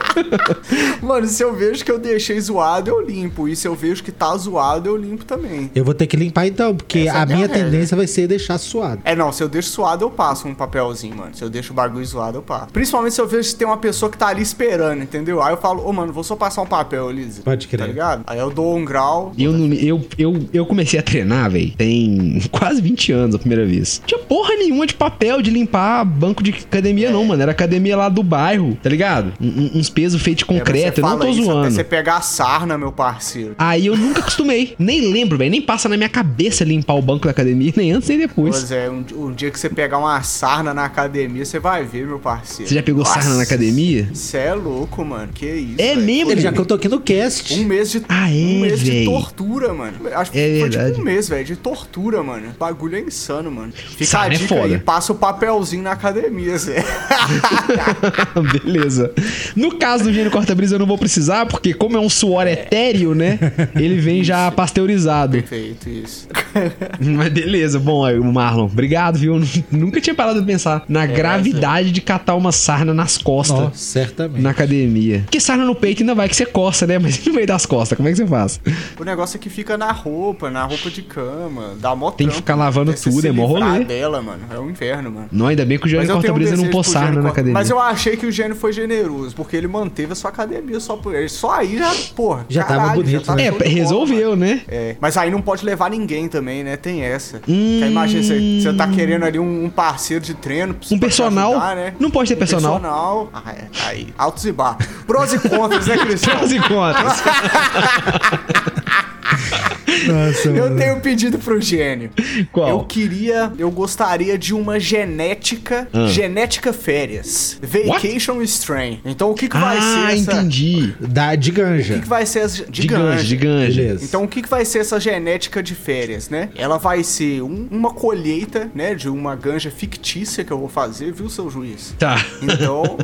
[1.02, 3.48] Mano, se eu vejo que eu deixei zoado, eu limpo.
[3.48, 5.72] E se eu vejo que tá zoado, eu limpo também.
[5.74, 8.06] Eu vou ter que limpar então, porque Essa é a a minha minha tendência vai
[8.08, 9.02] ser deixar suado.
[9.04, 11.32] É, não, se eu deixo suado, eu passo um papelzinho, mano.
[11.36, 12.68] Se eu deixo o bagulho zoado, eu passo.
[12.72, 15.42] Principalmente se eu vejo que tem uma pessoa que tá ali esperando, entendeu?
[15.42, 17.42] Aí eu falo, ô, mano, vou só passar um papel, Elise.
[17.42, 17.80] Pode crer.
[17.80, 18.24] Tá ligado?
[18.28, 19.34] Aí eu dou um grau.
[19.38, 23.66] Eu, não, eu, eu, eu comecei a treinar, velho, tem quase 20 anos a primeira
[23.66, 24.02] vez.
[24.06, 27.42] Tinha porra nenhuma de papel de limpar banco de academia, não, mano.
[27.42, 29.34] Era academia lá do bairro, tá ligado?
[29.40, 31.72] Um- uns pesos feitos de É, concreto, você eu não tô isso Até zoando.
[31.72, 33.56] você pegar a sarna, meu parceiro.
[33.58, 34.67] Aí eu nunca acostumei.
[34.78, 35.52] Nem lembro, velho.
[35.52, 38.56] Nem passa na minha cabeça limpar o banco da academia, nem antes nem depois.
[38.58, 42.06] Pois é, um, um dia que você pegar uma sarna na academia, você vai ver,
[42.08, 42.68] meu parceiro.
[42.70, 44.10] Você já pegou sarna na academia?
[44.14, 45.30] Você é louco, mano.
[45.34, 45.76] Que isso.
[45.78, 46.02] É velho.
[46.02, 46.32] mesmo?
[46.32, 47.54] Ele já contou aqui no cast.
[47.54, 48.02] Um mês de.
[48.10, 49.94] Ah, é, um mês de tortura, mano.
[50.14, 50.90] Acho que É foi verdade.
[50.92, 52.48] tipo um mês, velho, de tortura, mano.
[52.56, 53.72] O bagulho é insano, mano.
[53.74, 54.74] Fica Sarna a é dica foda.
[54.76, 56.84] aí, passa o papelzinho na academia, Zé.
[58.64, 59.12] Beleza.
[59.56, 63.14] No caso do gênio corta-brisa, eu não vou precisar, porque como é um suor etéreo,
[63.14, 63.40] né?
[63.76, 65.34] Ele vem já pasteurizado.
[65.34, 66.28] Perfeito, isso.
[67.00, 69.40] Mas beleza, bom, aí, Marlon, obrigado, viu?
[69.72, 73.60] Nunca tinha parado de pensar na gravidade de catar uma sarna nas costas.
[73.60, 74.42] Nossa, certamente.
[74.42, 75.22] Na academia.
[75.26, 76.98] Porque sarna no peito ainda vai que você coça, né?
[77.00, 78.60] Mas no meio das costas, como é que você faz?
[79.00, 81.76] O negócio é que fica na roupa, na roupa de cama.
[81.80, 83.84] Dá mó Tem que ficar lavando você tudo, é mó rolê.
[83.86, 84.42] dela, mano.
[84.52, 85.30] É um inferno, mano.
[85.32, 87.54] Não, ainda bem que o eu tenho um corta-brisa não pôs sarna na Corta- academia.
[87.54, 90.96] Mas eu achei que o gênio foi generoso, porque ele manteve a sua academia só
[90.98, 91.30] por ele.
[91.30, 92.46] Só aí já, porra.
[92.50, 93.48] Já tava caralho, bonito, tava né?
[93.48, 94.47] É, resolveu, mano.
[94.48, 94.62] Né?
[94.68, 96.78] É, mas aí não pode levar ninguém também, né?
[96.78, 97.38] Tem essa.
[97.48, 97.80] Hum.
[97.80, 100.76] Que imagina, você, você tá querendo ali um, um parceiro de treino.
[100.92, 101.52] Um personal.
[101.52, 101.94] ajudar, né?
[102.00, 102.80] Não pode ter Um personal.
[102.80, 103.30] personal.
[103.34, 103.66] Ah, é.
[103.88, 104.86] Aí, altos e baixos.
[105.06, 106.40] Prós e contras, né, Cristiano?
[106.40, 107.24] Prós e contras.
[110.08, 110.78] Nossa, Eu mano.
[110.78, 112.10] tenho um pedido pro gênio.
[112.52, 112.70] Qual?
[112.70, 116.08] Eu queria, eu gostaria de uma genética, Ah.
[116.08, 117.58] genética férias.
[117.62, 119.00] Vacation Strain.
[119.06, 120.34] Então o que que vai Ah, ser essa...
[120.34, 120.94] entendi.
[121.00, 122.00] Da, de O que ganja.
[122.00, 122.66] que vai ser essa...
[122.66, 123.82] De, De ganja, de ganja.
[123.82, 124.06] Beleza.
[124.06, 126.50] Então o que, que vai ser essa genética de férias, né?
[126.56, 131.12] Ela vai ser um- uma colheita, né, de uma ganja fictícia que eu vou fazer,
[131.14, 131.96] viu, seu juiz?
[131.98, 132.24] Tá.
[132.42, 132.98] Então,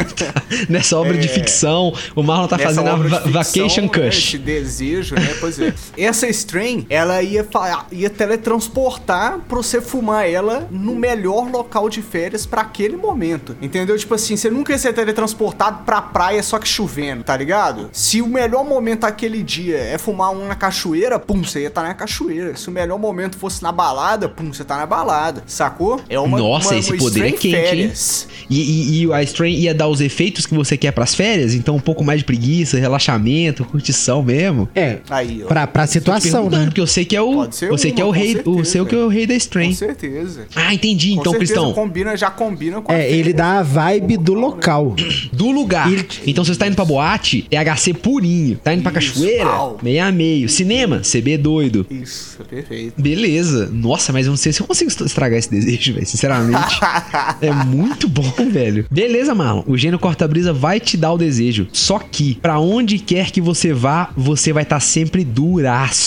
[0.68, 2.58] Nessa obra de ficção, o Marlon tá É.
[2.64, 4.18] nessa fazendo a va- ficção, Vacation né, Cush.
[4.18, 5.34] esse desejo, né?
[5.40, 5.72] Pois é.
[5.96, 7.46] Essa strain, ela ia,
[7.92, 13.56] ia teletransportar pra você fumar ela no melhor local de férias pra aquele momento.
[13.60, 13.96] Entendeu?
[13.96, 17.88] Tipo assim, você nunca ia ser teletransportado pra praia só que chovendo, tá ligado?
[17.92, 21.82] Se o melhor momento aquele dia é fumar um na cachoeira, pum, você ia estar
[21.82, 22.56] na cachoeira.
[22.56, 25.42] Se o melhor momento fosse na balada, pum, você tá na balada.
[25.46, 26.00] Sacou?
[26.08, 27.52] É uma Nossa, uma- esse uma poder é quente, hein?
[27.54, 28.28] férias.
[28.48, 31.76] E, e, e a Strain ia dar os efeitos que você quer pras férias, então
[31.76, 34.68] um pouco mais de preguiça, relaxamento, curtição mesmo.
[34.74, 35.46] É, Aí, ó.
[35.46, 36.64] pra, pra situação, Perguntando, né?
[36.66, 37.34] Porque eu sei que é o.
[37.34, 38.30] Pode ser Você uma, que é o rei.
[38.32, 38.64] O certeza.
[38.64, 39.68] seu que é o rei da Strain.
[39.70, 40.46] Com certeza.
[40.54, 41.14] Ah, entendi.
[41.14, 44.34] Com Então, certeza Cristão, combina, já combina com a É, ele dá a vibe do
[44.34, 44.94] local.
[45.32, 45.90] do lugar.
[45.92, 48.56] Ele- Então, se você tá indo pra boate, THC purinho.
[48.62, 49.78] Tá indo pra Isso, cachoeira, pau.
[49.82, 50.48] meio a meio.
[50.48, 51.86] Cinema, CB doido.
[51.90, 53.00] Isso, perfeito.
[53.00, 53.68] Beleza.
[53.72, 56.06] Nossa, mas eu não sei se eu consigo estragar esse desejo, velho.
[56.06, 56.78] Sinceramente.
[57.40, 58.86] é muito bom, velho.
[58.90, 59.62] Beleza, Marlon.
[59.66, 61.68] O gênio corta-brisa vai te dar o desejo.
[61.72, 65.99] Só que, pra onde quer que você vá, você vai estar sempre duraço.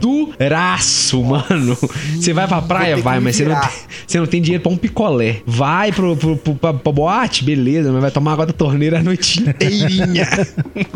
[0.00, 1.76] Duraço, mano.
[2.14, 2.96] Você vai pra praia?
[2.96, 3.70] Vai, mas você não, tem,
[4.06, 5.40] você não tem dinheiro pra um picolé.
[5.46, 7.44] Vai pro, pro, pro, pra, pra boate?
[7.44, 10.26] Beleza, mas vai tomar água da torneira a noite inteirinha.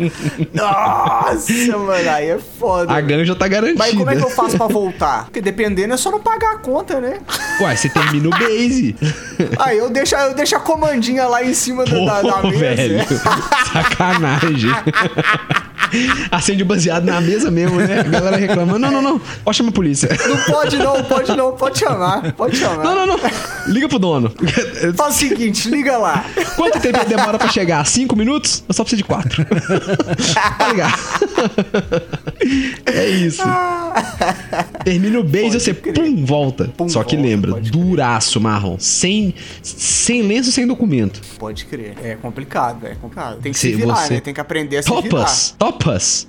[0.53, 2.93] Nossa, mano, aí é foda.
[2.93, 3.79] a ganja tá garantida.
[3.79, 5.25] Mas como é que eu faço pra voltar?
[5.25, 7.19] Porque dependendo é só não pagar a conta, né?
[7.61, 8.95] Ué, você termina o base.
[9.59, 12.59] Aí eu deixo, eu deixo a comandinha lá em cima do- da, da Pô, mesa.
[12.59, 13.05] velho.
[13.71, 14.71] Sacanagem.
[16.31, 17.99] Acende o baseado na mesa mesmo, né?
[17.99, 18.77] A galera reclama.
[18.79, 19.21] Não, não, não.
[19.43, 20.09] Pode chamar a polícia.
[20.27, 22.83] Não pode não, pode não, pode chamar, pode chamar.
[22.83, 23.19] Não, não, não.
[23.67, 24.31] Liga pro dono.
[24.95, 26.25] Faz o seguinte, liga lá.
[26.55, 27.85] Quanto tempo demora pra chegar?
[27.85, 28.63] Cinco minutos?
[28.67, 29.45] Eu só preciso de quatro.
[30.57, 30.93] Tá ligado?
[32.85, 33.41] É isso.
[34.83, 36.65] Termina o e você pum, volta.
[36.75, 37.83] Pum, Só que volta, lembra, pode crer.
[37.85, 38.77] duraço, marrom.
[38.79, 41.21] Sem, sem lenço, sem documento.
[41.37, 41.95] Pode crer.
[42.03, 43.39] É complicado, é complicado.
[43.41, 44.19] Tem que Se se virar, você- né?
[44.21, 45.01] Tem que aprender a se virar.
[45.09, 45.55] Topas?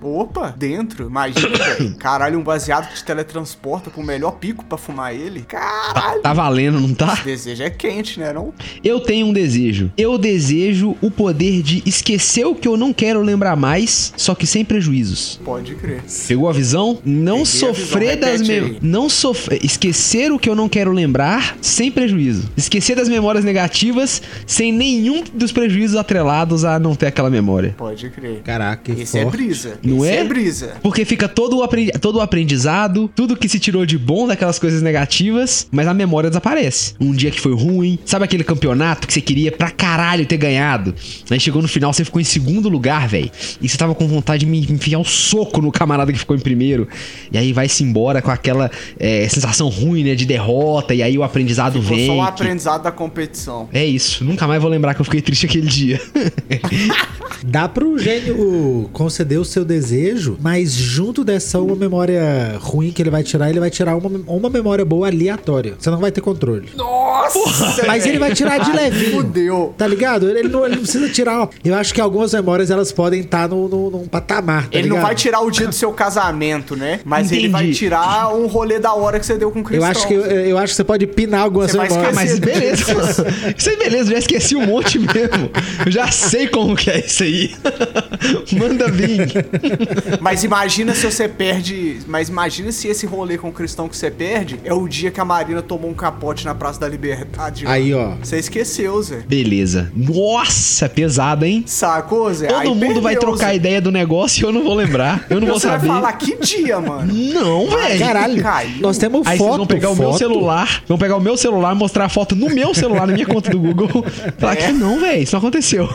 [0.03, 1.07] Opa, dentro.
[1.07, 1.95] Imagina, velho.
[1.97, 5.43] Caralho, um baseado que te teletransporta pro melhor pico pra fumar ele.
[5.43, 6.21] Caralho.
[6.23, 7.19] Tá valendo, não tá?
[7.21, 8.33] O desejo é quente, né?
[8.33, 8.53] Não?
[8.83, 9.91] Eu tenho um desejo.
[9.97, 14.47] Eu desejo o poder de esquecer o que eu não quero lembrar mais, só que
[14.47, 14.83] sem prejuízo.
[14.83, 15.41] prejuízos.
[15.45, 16.03] Pode crer.
[16.27, 16.99] Pegou a visão?
[17.05, 18.71] Não Peguei sofrer visão, das repete me...
[18.73, 18.79] aí.
[18.83, 22.51] não sofrer, esquecer o que eu não quero lembrar sem prejuízo.
[22.57, 27.75] Esquecer das memórias negativas sem nenhum dos prejuízos atrelados a não ter aquela memória.
[27.77, 28.43] Pode crer.
[28.43, 29.32] Caraca, que Esse é forte.
[29.33, 29.79] Brisa.
[29.83, 30.21] Não Esse é?
[30.21, 30.73] é brisa.
[30.83, 34.59] Porque fica todo o, aprendi- todo o aprendizado, tudo que se tirou de bom daquelas
[34.59, 36.95] coisas negativas, mas a memória desaparece.
[37.01, 40.95] Um dia que foi ruim, sabe aquele campeonato que você queria pra caralho ter ganhado?
[41.31, 43.31] Aí chegou no final, você ficou em segundo lugar, velho.
[43.61, 46.41] E você tava com vontade de me enfiar um soco no camarada que ficou em
[46.41, 46.87] primeiro.
[47.31, 50.95] E aí vai-se embora com aquela é, sensação ruim, né, de derrota.
[50.95, 52.07] E aí o aprendizado Foi vem.
[52.07, 53.69] só que- aprendizado da competição.
[53.73, 56.01] É isso, nunca mais vou lembrar que eu fiquei triste aquele dia.
[57.45, 58.89] Dá pro gênio
[59.23, 63.61] conceder o seu desejo, mas junto dessa uma memória ruim que ele vai tirar, ele
[63.61, 65.75] vai tirar uma, uma memória boa aleatória.
[65.79, 66.71] Você não vai ter controle.
[66.77, 67.87] Nossa!
[67.87, 69.13] Mas ele vai tirar de levinho.
[69.13, 69.75] Fudeu.
[69.79, 70.29] Tá ligado?
[70.29, 71.49] Ele não, ele não precisa tirar.
[71.65, 74.65] Eu acho que algumas memórias elas podem estar no, no, num patamar.
[74.65, 75.07] Tá Ele não ligado?
[75.07, 77.01] vai tirar o dia do seu casamento, né?
[77.05, 77.79] Mas ele vai Entendi.
[77.79, 80.59] tirar um rolê da hora que você deu com o Eu acho, que, eu, eu
[80.59, 82.11] acho que você pode pinar algumas Você vai memórias.
[82.11, 83.27] Ah, mas beleza.
[83.57, 85.51] Isso aí, beleza, já esqueci um monte mesmo.
[85.85, 87.55] Eu já sei como que é isso aí.
[88.53, 89.12] Manda vir.
[90.21, 91.99] Mas imagina se você perde.
[92.07, 95.21] Mas imagina se esse rolê com o cristão que você perde é o dia que
[95.21, 97.65] a Marina tomou um capote na Praça da Liberdade.
[97.67, 98.13] Aí, ó.
[98.23, 99.23] Você esqueceu, Zé.
[99.27, 99.91] Beleza.
[99.95, 101.65] Nossa, pesado, hein?
[101.67, 102.47] Sacou, Zé?
[102.49, 103.57] Todo Aí mundo vai trocar Zé.
[103.57, 105.27] ideia do negócio e eu não vou lembrar.
[105.31, 105.87] Eu não vou Você saber.
[105.89, 107.13] vai falar que dia, mano?
[107.13, 107.99] Não, velho.
[107.99, 108.81] Caralho, caiu.
[108.81, 109.47] nós temos Aí foto.
[109.49, 110.19] vocês vão pegar o meu foto.
[110.19, 113.51] celular, vão pegar o meu celular, mostrar a foto no meu celular, na minha conta
[113.51, 114.05] do Google.
[114.39, 114.57] Falar É.
[114.57, 115.89] que não, velho, isso não aconteceu.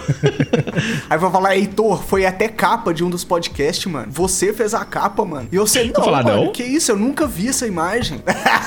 [1.10, 4.08] Aí vai falar, Heitor, foi até capa de um dos podcasts, mano.
[4.12, 5.48] Você fez a capa, mano.
[5.52, 6.52] E você, não, falar, mano, não?
[6.52, 6.92] que isso?
[6.92, 8.20] Eu nunca vi essa imagem.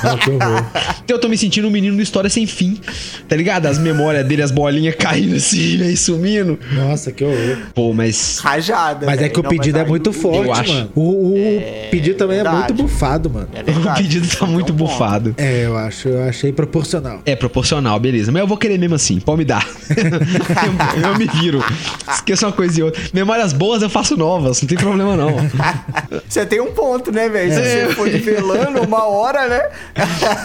[0.02, 0.64] Não, que horror.
[1.04, 2.80] Então eu tô me sentindo um menino de história sem fim.
[3.28, 3.66] Tá ligado?
[3.66, 6.58] As memórias dele, as bolinhas caindo assim, aí sumindo.
[6.72, 7.58] Nossa, que horror.
[7.74, 8.38] Pô, mas.
[8.38, 9.06] Rajada.
[9.06, 9.32] Mas é velho.
[9.34, 10.72] que o Não, pedido é muito o- forte, acho.
[10.72, 10.90] mano.
[10.94, 12.72] O, o pedido também é verdade.
[12.72, 13.48] muito bufado, mano.
[13.54, 14.88] É O pedido tá muito É um ponto.
[14.90, 15.34] bufado.
[15.38, 17.20] É, eu acho, eu achei proporcional.
[17.24, 18.30] É proporcional, beleza.
[18.32, 19.66] Mas eu vou querer mesmo assim, pode me dar.
[19.90, 21.62] eu, eu me viro.
[22.12, 23.00] Esqueça uma coisa e outra.
[23.12, 25.30] Memórias boas eu faço novas, não tem problema não.
[26.28, 27.52] Você tem um ponto, né, velho?
[27.52, 27.86] Se É.
[27.86, 29.68] você for nivelando uma hora, né?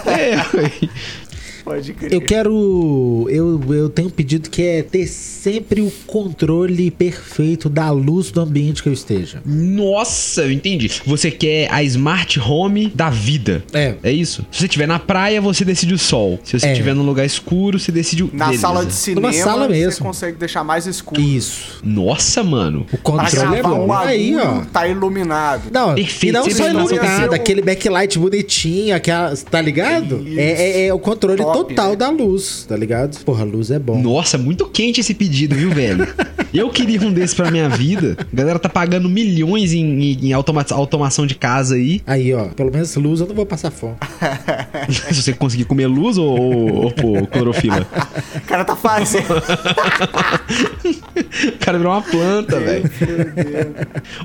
[0.07, 0.87] É.
[1.65, 2.13] Pode crer.
[2.13, 3.27] Eu quero.
[3.29, 8.39] Eu, eu tenho um pedido que é ter sempre o controle perfeito da luz do
[8.39, 9.41] ambiente que eu esteja.
[9.45, 10.89] Nossa, eu entendi.
[11.05, 13.63] Você quer a smart home da vida.
[13.73, 13.95] É.
[14.03, 14.45] É isso?
[14.51, 16.39] Se você estiver na praia, você decide o sol.
[16.43, 16.71] Se você É.
[16.71, 18.29] estiver num lugar escuro, você decide o.
[18.31, 18.61] Na Beleza.
[18.61, 20.05] sala de cinema, sala você mesmo.
[20.05, 21.19] consegue deixar mais escuro.
[21.19, 21.79] Isso.
[21.83, 22.81] Nossa, mano.
[22.81, 23.87] O Pra controle é um bom.
[23.87, 24.61] bagulho, Aí, ó.
[24.71, 25.63] tá iluminado.
[25.71, 30.21] Não, Perfeito, e não só iluminado, aquele backlight bonitinho, aquela, tá ligado?
[30.27, 30.39] Isso.
[30.39, 31.95] É, é- é o controle Top, total né?
[31.95, 33.17] da luz, tá ligado?
[33.23, 34.01] Porra, a luz é bom.
[34.01, 36.07] Nossa, muito quente esse pedido, viu, velho?
[36.53, 38.15] Eu queria um desse pra minha vida.
[38.31, 42.01] A galera tá pagando milhões em, em- em automa- automação de casa aí.
[42.07, 43.95] Aí, ó, pelo menos luz eu não vou passar fome.
[45.11, 47.85] Se você conseguir comer luz ou, ou, ou pô, clorofila.
[48.35, 49.25] O cara tá fazendo.
[51.53, 52.89] O cara virou uma planta, velho.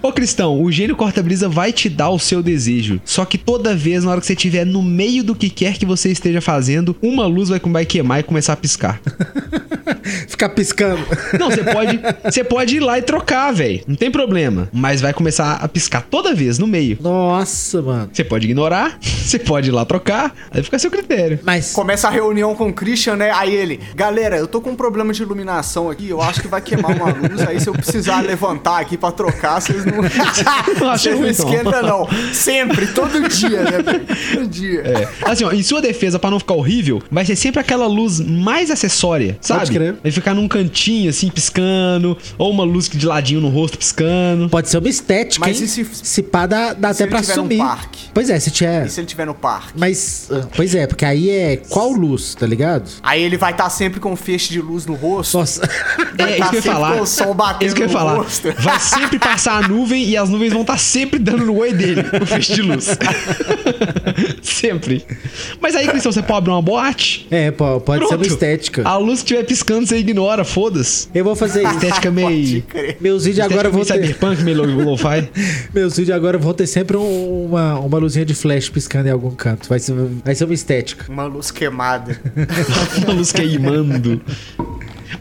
[0.03, 3.01] Ô, Cristão, o gênio corta-brisa vai te dar o seu desejo.
[3.05, 5.87] Só que toda vez, na hora que você estiver no meio do que quer que
[5.87, 9.01] você esteja fazendo, uma luz vai, vai queimar e começar a piscar.
[10.29, 11.05] Ficar piscando.
[11.39, 13.81] Não, você pode, você pode ir lá e trocar, velho.
[13.87, 14.69] Não tem problema.
[14.73, 16.99] Mas vai começar a piscar toda vez no meio.
[17.01, 18.11] Nossa, mano.
[18.13, 21.39] Você pode ignorar, você pode ir lá trocar, aí fica a seu critério.
[21.43, 21.73] Mas.
[21.73, 23.31] Começa a reunião com o Christian, né?
[23.33, 26.61] Aí ele, galera, eu tô com um problema de iluminação aqui, eu acho que vai
[26.61, 30.01] queimar uma luz, aí se eu precisar levantar aqui pra trocar, vocês não.
[30.91, 31.31] Vocês não ruim, não.
[31.31, 32.09] esquentam, não.
[32.33, 34.07] Sempre, todo dia, né, velho?
[34.35, 34.81] Todo dia.
[34.81, 35.09] É.
[35.23, 38.71] Assim, ó, em sua defesa, pra não ficar horrível, vai ser sempre aquela luz mais
[38.71, 39.61] acessória, sabe?
[39.61, 39.90] Pode crer.
[40.03, 44.49] Vai ficar num cantinho, assim, piscando, ou uma luz de ladinho no rosto piscando.
[44.49, 45.65] Pode ser uma estética, Mas hein?
[45.65, 47.59] e se- se pá, dá, dá se até ele pra tiver sumir.
[47.59, 47.99] parque?
[48.13, 48.87] Pois é, se tiver.
[48.87, 49.73] E se ele estiver no parque?
[49.77, 50.29] Mas.
[50.31, 52.89] ah, Pois é, porque aí é qual luz, tá ligado?
[53.03, 55.39] Aí ele vai estar sempre com um feixe de luz no rosto.
[55.39, 55.61] Nossa.
[56.19, 56.97] Vai É, tá isso que eu ia falar.
[56.97, 58.15] com o sol batendo isso que eu ia no falar.
[58.17, 58.53] rosto.
[58.61, 62.03] Vai sempre passar a nuvem e as nuvens vão estar sempre dando no oi dele,
[62.21, 62.89] o feixe de luz.
[64.43, 65.05] sempre.
[65.61, 67.27] Mas aí, Cristão, você pode abrir uma boate?
[67.31, 68.27] É, pode ser uma Pronto.
[68.27, 68.83] estética.
[68.87, 71.09] A luz que estiver piscando, você ignora, foda-se.
[71.15, 71.75] Eu vou fazer isso.
[71.75, 72.63] Estética Pode meio.
[72.63, 72.97] crer.
[73.01, 74.01] Meus vídeos agora vão meio ter.
[74.01, 75.29] cyberpunk, meio lo- lo-fi.
[75.75, 79.31] Meus vídeos agora vão ter sempre um- uma, uma luzinha de flash piscando em algum
[79.31, 79.69] canto.
[79.69, 81.05] Vai ser, vai ser uma estética.
[81.11, 82.21] Uma luz queimada.
[83.05, 84.21] Uma luz queimando.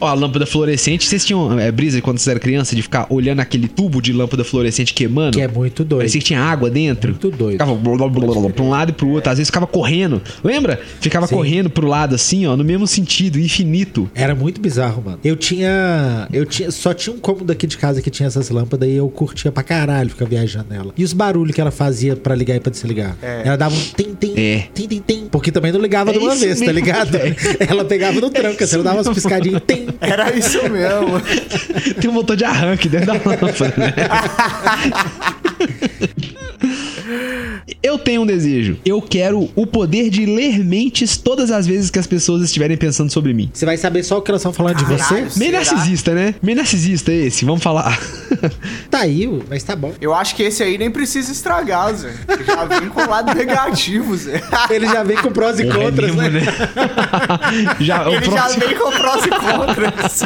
[0.00, 3.40] Ó, a lâmpada fluorescente, vocês tinham é, brisa quando vocês eram criança de ficar olhando
[3.40, 5.36] aquele tubo de lâmpada fluorescente queimando?
[5.36, 6.00] Que é muito doido.
[6.00, 7.10] Parecia que tinha água dentro.
[7.10, 7.52] Muito doido.
[7.52, 9.30] Ficava blá, blá, blá, blá, pra um lado e pro outro.
[9.30, 10.20] Às vezes ficava correndo.
[10.44, 10.80] Lembra?
[11.00, 11.34] Ficava Sim.
[11.34, 14.10] correndo pro lado assim, ó, no mesmo sentido, infinito.
[14.14, 15.18] Era muito bizarro, mano.
[15.24, 16.28] Eu tinha.
[16.32, 16.70] Eu tinha.
[16.70, 19.62] Só tinha um cômodo aqui de casa que tinha essas lâmpadas e eu curtia pra
[19.62, 20.92] caralho ficar viajando nela.
[20.96, 23.16] E os barulhos que ela fazia pra ligar e pra desligar.
[23.22, 24.68] Ela dava um tim, tim, É.
[24.74, 25.26] tim, tim, tim.
[25.30, 27.10] Porque também não ligava É de uma vez, tá mesmo, ligado?
[27.10, 27.36] velho.
[27.68, 29.62] Ela pegava no tranco, assim, ela dava umas piscadinhas.
[29.66, 29.79] Tim.
[30.00, 31.20] Era isso mesmo.
[32.00, 33.94] Tem um motor de arranque dentro da lâmpada, né?
[37.82, 38.78] Eu tenho um desejo.
[38.84, 43.10] Eu quero o poder de ler mentes todas as vezes que as pessoas estiverem pensando
[43.10, 43.50] sobre mim.
[43.54, 45.14] Você vai saber só o que elas estão falando de você?
[45.14, 45.52] Meio Será?
[45.58, 46.34] narcisista, né?
[46.42, 47.98] Meio narcisista esse, vamos falar.
[48.90, 49.92] Tá aí, mas tá bom.
[50.00, 52.12] Eu acho que esse aí nem precisa estragar, Zé.
[52.44, 54.42] Já vem com o lado negativo, Zé.
[54.68, 56.40] Ele já vem com prós e é contras, mesmo, né?
[57.80, 60.24] já, o Ele próximo- já vem com prós e contras.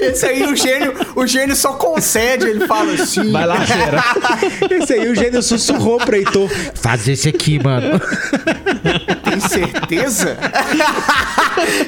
[0.00, 3.30] Esse aí, o gênio, o gênio só concede, ele fala assim.
[3.30, 4.04] Vai lá, fera.
[4.70, 6.48] Esse aí o gênio sussurrou pro Heitor.
[6.74, 8.00] Faz esse aqui, mano.
[9.24, 10.36] Tem certeza?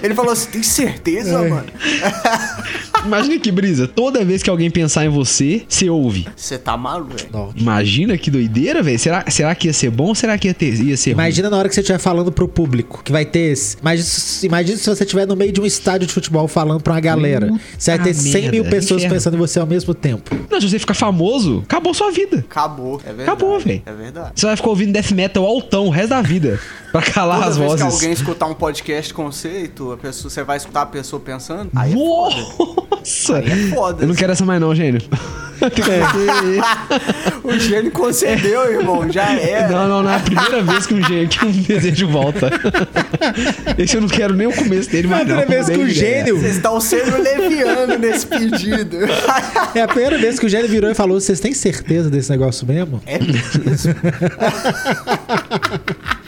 [0.03, 1.49] Ele falou assim: tem certeza, É.
[1.49, 1.67] mano?
[3.05, 3.89] Imagina que brisa.
[3.89, 6.27] Toda vez que alguém pensar em você, você ouve.
[6.37, 7.53] Você tá maluco, velho.
[7.57, 8.99] Imagina que doideira, velho.
[8.99, 11.23] Será, será que ia ser bom ou será que ia, ter, ia ser ruim?
[11.23, 13.77] Imagina na hora que você estiver falando pro público, que vai ter esse.
[13.81, 14.09] Imagina,
[14.45, 17.51] imagina se você estiver no meio de um estádio de futebol falando pra uma galera.
[17.77, 19.17] Você vai ter 100 mil merda, pessoas inferno.
[19.17, 20.35] pensando em você ao mesmo tempo.
[20.51, 22.39] Não, se você ficar famoso, acabou sua vida.
[22.39, 23.01] Acabou.
[23.05, 23.23] É verdade.
[23.31, 23.83] Acabou, velho.
[23.85, 24.33] É verdade.
[24.35, 26.59] Você vai ficar ouvindo death metal altão o resto da vida.
[26.91, 27.87] Pra calar Toda as vez vozes.
[27.87, 29.15] que alguém escutar um podcast
[29.75, 31.71] tu, a pessoa, você vai escutar a pessoa pensando.
[31.75, 32.37] Aí é foda.
[32.91, 33.37] Nossa!
[33.39, 34.05] Aí é foda.
[34.05, 35.01] Eu não quero essa mais não, gênio.
[35.63, 37.33] É.
[37.45, 39.11] O gênio concedeu, irmão.
[39.11, 39.69] Já era.
[39.69, 42.51] Não, não, não é a primeira vez que um, gênio, que um desejo volta.
[43.77, 45.39] Esse eu não quero nem o começo dele, mas não.
[45.39, 46.39] primeira vez que o gênio.
[46.39, 48.99] Vocês estão sendo leviano nesse pedido.
[49.75, 52.67] É a primeira vez que o gênio virou e falou: Vocês têm certeza desse negócio
[52.67, 53.03] mesmo?
[53.07, 53.95] É mesmo.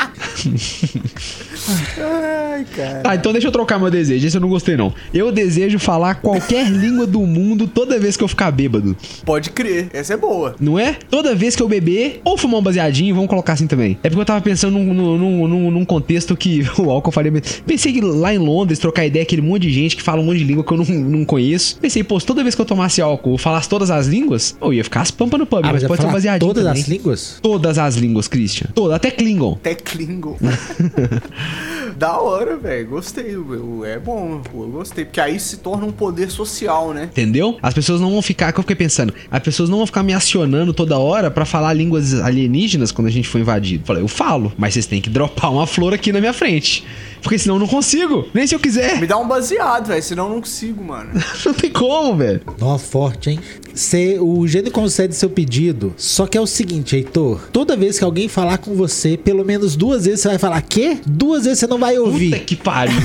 [1.98, 3.00] Ai, cara.
[3.00, 4.26] Tá, então deixa eu trocar meu desejo.
[4.26, 4.92] Esse eu não gostei, não.
[5.12, 8.96] Eu desejo falar qualquer língua do mundo toda vez que eu ficar bêbado.
[9.24, 9.88] Pode crer.
[9.92, 10.54] Essa é boa.
[10.60, 10.96] Não é?
[11.10, 13.98] Toda vez que eu beber ou fumar um baseadinho, vamos colocar assim também.
[14.02, 17.32] É porque eu tava pensando num, num, num- num- contexto que o álcool faria.
[17.66, 20.38] Pensei que lá em Londres, trocar ideia, aquele monte de gente que fala um monte
[20.38, 21.78] de língua que eu não, não conheço.
[21.78, 24.72] Pensei, pô, se toda vez que eu tomasse álcool, eu falasse todas as línguas, eu
[24.72, 25.60] ia ficar as pampas no pub.
[25.64, 26.82] Ah, mas mas vai pode ser um baseadinho todas também.
[26.82, 27.38] as línguas?
[27.42, 28.68] Todas as línguas, Christian.
[28.74, 29.52] Todas, até Klingon.
[29.52, 30.33] Até Klingon.
[31.96, 32.88] da hora, velho.
[32.88, 33.34] Gostei.
[33.34, 34.40] eu- É bom.
[34.54, 35.04] Eu gostei.
[35.04, 37.04] Porque aí se torna um poder social, né?
[37.04, 37.58] Entendeu?
[37.62, 40.12] As pessoas não vão ficar, que eu fiquei pensando, as pessoas não vão ficar me
[40.12, 43.84] acionando toda hora pra falar línguas alienígenas quando a gente for invadido.
[43.84, 46.84] Falei, eu falo, mas vocês têm que dropar uma flor aqui na minha frente.
[47.24, 49.00] Porque senão eu não consigo, nem se eu quiser.
[49.00, 50.02] Me dá um baseado, velho.
[50.02, 51.10] Senão eu não consigo, mano.
[51.44, 52.40] Não tem como, velho.
[52.58, 53.40] Nó, forte, hein?
[53.74, 55.92] Cê, o gênio concede seu pedido.
[55.96, 57.40] Só que é o seguinte, Heitor.
[57.52, 60.98] Toda vez que alguém falar com você, pelo menos duas vezes você vai falar, quê?
[61.06, 62.40] Duas vezes você não vai Puta ouvir.
[62.44, 62.94] que pariu.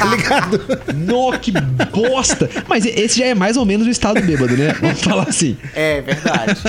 [0.00, 0.60] Tá ligado?
[0.96, 2.48] Nó, que bosta.
[2.66, 4.74] Mas esse já é mais ou menos o estado bêbado, né?
[4.80, 5.56] Vamos falar assim.
[5.74, 6.60] É verdade.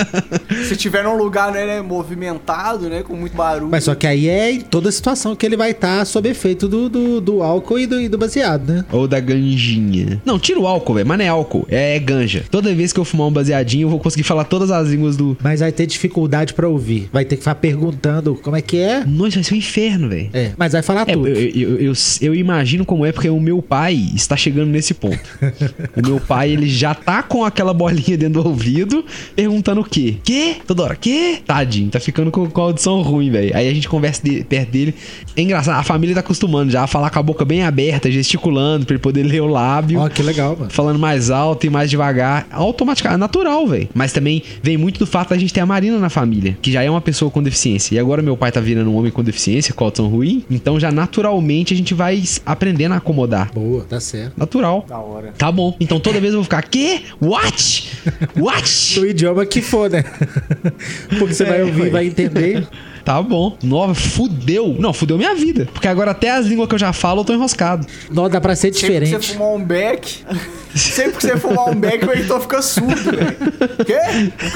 [0.68, 3.02] se tiver num lugar, né, né, movimentado, né?
[3.02, 3.70] Com muito barulho.
[3.70, 6.81] Mas só que aí é em toda situação que ele vai estar sob efeito do,
[6.88, 8.84] do, do álcool e do, e do baseado, né?
[8.92, 10.20] Ou da ganjinha.
[10.24, 11.06] Não, tira o álcool, velho.
[11.06, 12.44] Mas não é álcool, é ganja.
[12.50, 15.36] Toda vez que eu fumar um baseadinho, eu vou conseguir falar todas as línguas do.
[15.42, 17.08] Mas vai ter dificuldade pra ouvir.
[17.12, 19.04] Vai ter que ficar perguntando como é que é.
[19.04, 20.30] Nossa, vai ser um inferno, velho.
[20.32, 21.28] É, mas vai falar É, eu, tudo.
[21.28, 25.18] eu, eu, eu- eu imagino como é, porque o meu pai está chegando nesse ponto.
[25.96, 30.16] o meu pai, ele já tá com aquela bolinha dentro do ouvido, perguntando o quê?
[30.24, 30.56] Quê?
[30.66, 31.38] Toda hora, quê?
[31.46, 33.56] Tadinho, tá ficando com, com a audição ruim, velho.
[33.56, 34.94] Aí a gente conversa de- perto dele.
[35.36, 38.94] É engraçado, a família tá acostumando já falar com a boca bem aberta, gesticulando, pra
[38.94, 40.00] ele poder ler o lábio.
[40.00, 40.70] Ó, que legal, mano.
[40.70, 43.88] Falando mais alto e mais devagar, automaticamente, natural, velho.
[43.94, 46.82] Mas também vem muito do fato da gente ter a Marina na família, que já
[46.82, 47.94] é uma pessoa com deficiência.
[47.94, 50.44] E agora meu pai tá virando um homem com deficiência, audição ruim.
[50.50, 53.50] Então já naturalmente a gente vai aprendendo a acomodar.
[53.52, 54.32] Boa, tá certo.
[54.36, 54.84] Natural.
[54.88, 55.32] Da hora.
[55.36, 55.76] Tá bom.
[55.80, 57.02] Então toda vez eu vou ficar, quê?
[57.20, 57.88] What?
[58.38, 58.94] What?
[59.00, 60.04] Do idioma que for, né?
[61.18, 62.66] Porque você vai É, ouvir e vai entender.
[63.04, 63.56] Tá bom.
[63.62, 64.76] Nova, fudeu.
[64.78, 65.68] Não, fudeu minha vida.
[65.72, 67.86] Porque agora até as línguas que eu já falo eu tô enroscado.
[68.10, 69.32] Não, dá pra ser Sempre que você diferente.
[69.34, 70.24] fumar um beck.
[70.74, 73.36] Sempre que você fumar um beck, o Heitor fica surdo, velho.
[73.78, 73.98] O quê?
[74.46, 74.50] O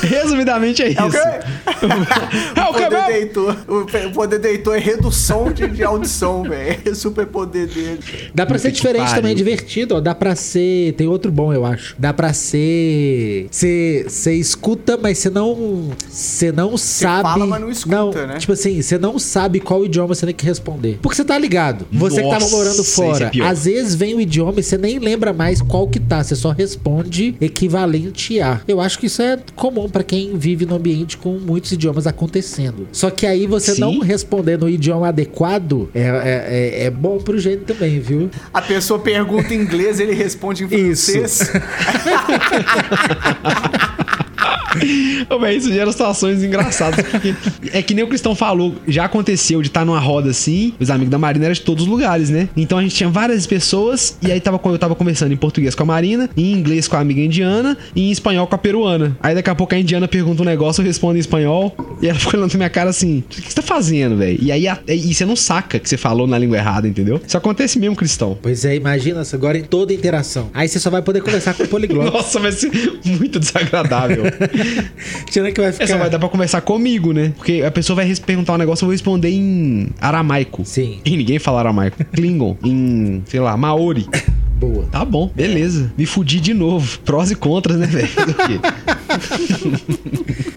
[0.00, 0.06] quê?
[0.06, 1.00] Resumidamente é isso.
[1.00, 1.18] É o quê?
[1.18, 5.82] É o O quê, do Heitor, o o poder do Heitor é redução de, de
[5.82, 6.78] audição, velho.
[6.84, 7.98] É o super poder dele.
[8.32, 9.16] Dá pra ser diferente pariu.
[9.16, 10.00] também, divertido, ó.
[10.00, 10.92] Dá pra ser.
[10.92, 11.96] Tem outro bom, eu acho.
[11.98, 13.48] Dá pra ser.
[13.50, 15.90] Você escuta, mas você não.
[16.08, 17.22] Você não Você sabe.
[17.22, 18.38] fala, mas não não escuta, Não, né?
[18.38, 20.98] tipo assim, você não sabe qual idioma você tem que responder.
[21.00, 21.86] Porque você tá ligado.
[21.92, 23.30] Você que tava Nossa, morando isso é fora.
[23.30, 23.46] pior.
[23.46, 26.22] Às vezes vem o idioma e você nem lembra mais qual que tá.
[26.22, 28.60] Você só responde equivalente a.
[28.66, 32.88] Eu acho que isso é comum pra quem vive no ambiente com muitos idiomas acontecendo.
[32.92, 33.80] Só que aí você Sim.
[33.80, 38.30] não responder no idioma adequado é, é, é, é bom pro gênio também, viu?
[38.52, 41.12] A pessoa pergunta em inglês, ele responde em Isso.
[41.12, 41.50] francês.
[41.50, 43.76] Ô,
[45.40, 47.04] véi, isso gera situações engraçadas.
[47.72, 51.10] é que nem o Cristão falou, já aconteceu de estar numa roda assim, os amigos
[51.10, 52.48] da Marina eram de todos os lugares, né?
[52.56, 55.82] Então a gente tinha várias pessoas, e aí tava, eu tava conversando em português com
[55.82, 59.16] a Marina, em inglês com a amiga indiana e em espanhol com a peruana.
[59.22, 62.18] Aí daqui a pouco a indiana pergunta um negócio, eu respondo em espanhol, e ela
[62.18, 64.38] fica olhando na minha cara assim: o que você tá fazendo, velho?
[64.40, 67.20] E aí a- e você não saca que você falou na língua errada, entendeu?
[67.26, 68.38] Isso acontece mesmo, Cristão.
[68.40, 70.50] Pois é, imagina agora em toda interação.
[70.54, 72.10] Aí você só vai poder conversar com o poliglota.
[72.12, 72.70] Nossa, vai ser
[73.04, 74.24] muito desagradável.
[75.30, 75.86] Tirando que vai ficar.
[75.86, 77.32] só vai dar pra conversar comigo, né?
[77.36, 80.64] Porque a pessoa vai perguntar um negócio, eu vou responder em aramaico.
[80.64, 81.00] Sim.
[81.04, 82.02] E ninguém fala aramaico.
[82.12, 82.56] Klingon.
[82.64, 84.06] em, sei lá, Maori.
[84.60, 84.84] Boa.
[84.92, 85.90] Tá bom, beleza.
[85.96, 86.98] Me fudi de novo.
[86.98, 88.08] Prós e contras, né, velho?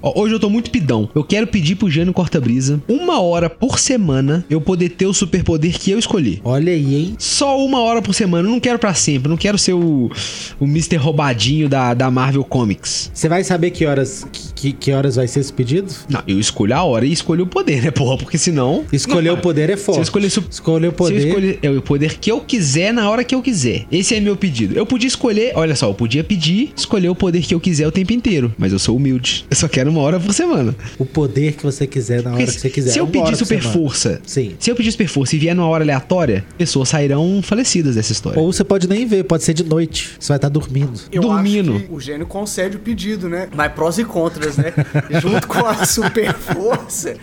[0.02, 1.10] Hoje eu tô muito pidão.
[1.16, 5.80] Eu quero pedir pro Jânio Corta-Brisa uma hora por semana eu poder ter o superpoder
[5.80, 6.42] que eu escolhi.
[6.44, 7.16] Olha aí, hein?
[7.18, 8.46] Só uma hora por semana.
[8.48, 9.28] Eu não quero pra sempre.
[9.28, 10.12] Eu não quero ser o,
[10.60, 10.98] o Mr.
[10.98, 13.10] Roubadinho da, da Marvel Comics.
[13.14, 15.94] Você vai saber que horas que, que, horas vai ser esse pedido?
[16.10, 18.18] Não, eu escolho a hora e escolho o poder, né, porra?
[18.18, 18.84] Porque senão.
[18.92, 20.04] Escolher Não, o poder é Se eu forte.
[20.04, 21.28] escolher Escolher o Se eu poder.
[21.28, 23.86] escolher é o poder que eu quiser na hora que eu quiser.
[23.94, 24.76] Esse é meu pedido.
[24.76, 27.92] Eu podia escolher, olha só, eu podia pedir, escolher o poder que eu quiser o
[27.92, 28.52] tempo inteiro.
[28.58, 29.46] Mas eu sou humilde.
[29.50, 30.76] Eu só quero uma hora por semana.
[30.98, 32.92] O poder que você quiser na hora Porque que você quiser.
[32.92, 34.56] se eu Uma pedir super força, Sim.
[34.60, 38.40] se eu pedir super força e vier numa hora aleatória, pessoas sairão falecidas dessa história.
[38.40, 40.12] Ou você pode nem ver, pode ser de noite.
[40.20, 41.00] Você vai estar dormindo.
[41.12, 41.76] Eu Dormindo.
[41.76, 43.48] acho que o gênio concede o pedido, né?
[43.56, 44.74] Mas prós e contras, né?
[45.22, 47.16] Junto com a super força,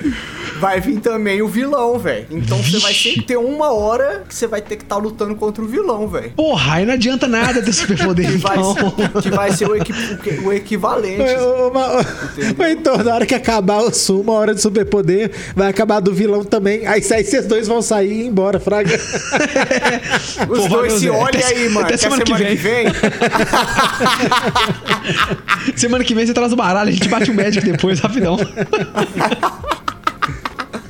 [0.61, 2.27] vai vir também o vilão, velho.
[2.31, 3.09] Então você vai Vixe.
[3.11, 6.31] sempre ter uma hora que você vai ter que estar lutando contra o vilão, velho.
[6.37, 8.75] Porra, aí não adianta nada ter superpoder, Que vai, então.
[8.75, 9.93] ser, que vai ser o, equi-
[10.45, 11.23] o equivalente.
[11.41, 15.31] Ô, ô, ma- ô, Então, na hora que acabar o sul, uma hora de superpoder,
[15.55, 16.87] vai acabar do vilão também.
[16.87, 18.95] Aí, aí vocês dois vão sair e ir embora, Fraga.
[20.49, 21.87] Os Pô, dois se olham aí, mano.
[21.87, 22.87] até semana semana, que que vem.
[25.77, 28.37] Semana que vem você traz o baralho, a gente bate o médico depois, rapidão.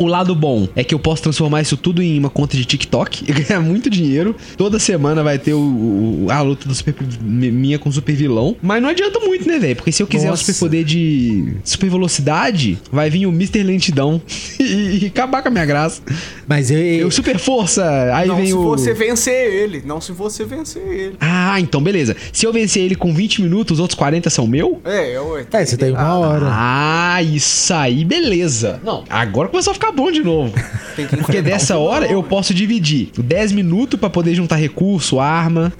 [0.00, 3.24] O lado bom é que eu posso transformar isso tudo em uma conta de TikTok
[3.28, 4.34] e ganhar muito dinheiro.
[4.56, 8.14] Toda semana vai ter o, o- a luta do super, mi- minha com o super
[8.14, 8.56] vilão.
[8.62, 9.76] Mas não adianta muito, né, velho?
[9.76, 10.42] Porque se eu quiser Nossa.
[10.42, 13.62] o super poder de super velocidade, vai vir o Mr.
[13.62, 14.20] Lentidão
[14.58, 16.00] e, e acabar com a minha graça.
[16.48, 16.78] Mas eu.
[16.80, 17.84] Eu super força,
[18.14, 18.62] aí Não vem se o.
[18.62, 19.82] você vencer ele.
[19.84, 21.16] Não se você vencer ele.
[21.20, 22.16] Ah, então beleza.
[22.32, 24.80] Se eu vencer ele com 20 minutos, os outros 40 são meu?
[24.84, 25.36] É, eu...
[25.38, 26.46] É, você tem uma hora.
[26.48, 28.80] Ah, isso aí, beleza.
[28.84, 30.52] Não, agora começou a ficar bom de novo.
[31.20, 35.72] Porque dessa hora eu posso dividir 10 minutos pra poder juntar recurso, arma.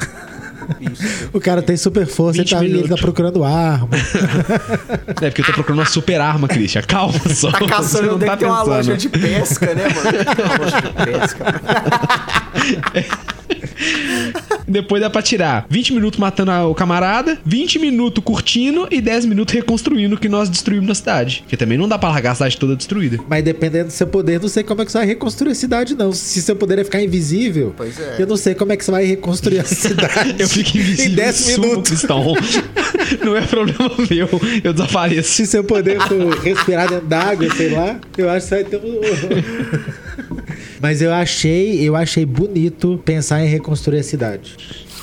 [0.81, 1.29] Isso.
[1.33, 3.89] O cara tem super força, ele 20 tá, ele tá procurando arma.
[5.21, 6.83] É porque eu tô procurando uma super arma, Christian.
[6.83, 7.51] Calma só.
[7.51, 8.77] Tá caçando não é tá que tem uma pensando.
[8.77, 10.35] loja de pesca, né, mano?
[10.35, 11.45] Tem uma loja de pesca.
[14.66, 19.53] Depois dá pra tirar 20 minutos matando o camarada, 20 minutos curtindo e 10 minutos
[19.55, 21.41] reconstruindo o que nós destruímos na cidade.
[21.43, 23.18] Porque também não dá pra largar a cidade toda destruída.
[23.28, 25.95] Mas dependendo do seu poder, não sei como é que você vai reconstruir a cidade,
[25.95, 26.12] não.
[26.12, 28.16] Se seu poder é ficar invisível, Pois é.
[28.18, 30.37] eu não sei como é que você vai reconstruir a cidade.
[30.39, 31.91] Eu fico invisível em 10 sumo, minutos.
[31.91, 32.35] Cristão.
[33.24, 34.28] Não é problema meu.
[34.62, 35.31] Eu desapareço.
[35.33, 38.76] Se seu poder for respirar dentro d'água, sei lá, eu acho que você vai ter
[38.76, 39.01] um.
[40.81, 44.57] Mas eu achei, eu achei bonito pensar em reconstruir a cidade.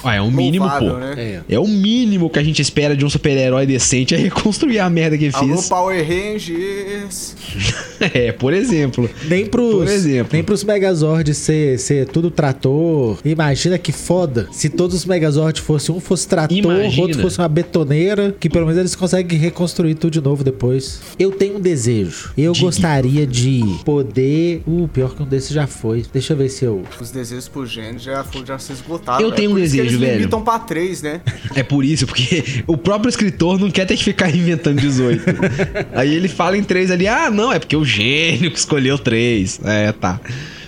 [0.03, 0.97] Ah, é o mínimo, Louvável, pô.
[0.99, 1.13] né?
[1.49, 1.55] É.
[1.55, 5.17] É o mínimo que a gente espera de um super-herói decente é reconstruir a merda
[5.17, 5.69] que ele Alô, fez.
[5.69, 7.35] Power Rangers.
[7.99, 9.09] É, por exemplo.
[9.27, 10.29] Nem pros, Por exemplo.
[10.31, 13.17] nem pros Megazords ser, ser tudo trator.
[13.25, 17.01] Imagina que foda se todos os Megazords fossem um fosse trator, Imagina.
[17.01, 21.01] outro fosse uma betoneira, que pelo menos eles conseguem reconstruir tudo de novo depois.
[21.17, 22.31] Eu tenho um desejo.
[22.37, 22.65] Eu Diga.
[22.67, 24.61] gostaria de poder.
[24.67, 26.05] Uh, pior que um desses já foi.
[26.13, 26.83] Deixa eu ver se eu.
[27.01, 29.25] Os desejos pro gênio já, foram- já se esgotaram.
[29.25, 30.17] Eu É tenho um desejo, eles velho.
[30.19, 31.21] limitam pra três, né?
[31.55, 35.23] É por isso, porque o próprio escritor não quer ter que ficar inventando 18.
[35.93, 39.59] Aí ele fala em três ali, ah, não, é porque o gênio que escolheu três.
[39.63, 40.19] É, tá.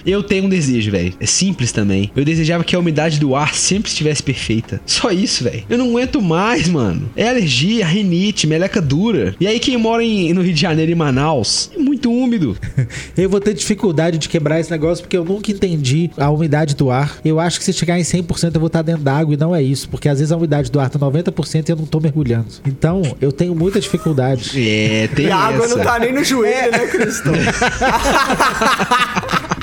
[0.06, 1.14] Eu tenho um desejo, velho.
[1.20, 2.12] É simples também.
[2.16, 4.82] Eu desejava que a umidade do ar sempre estivesse perfeita.
[4.86, 5.64] Só isso, velho.
[5.70, 7.10] Eu não aguento mais, mano.
[7.16, 9.36] É alergia, rinite, meleca dura.
[9.40, 12.58] E aí quem mora em, no Rio de Janeiro e Manaus, é muito úmido.
[13.18, 16.90] Eu vou ter dificuldade de quebrar esse negócio porque eu nunca entendi a umidade do
[16.90, 17.18] ar.
[17.24, 19.62] Eu acho que se chegar em 100% eu vou estar dentro d'água e não é
[19.62, 22.48] isso, porque às vezes a umidade do ar tá 90% e eu não tô mergulhando.
[22.66, 24.52] Então, eu tenho muita dificuldade.
[24.56, 25.76] É, tem E a água essa.
[25.76, 27.34] não tá nem no joelho, né, Cristão?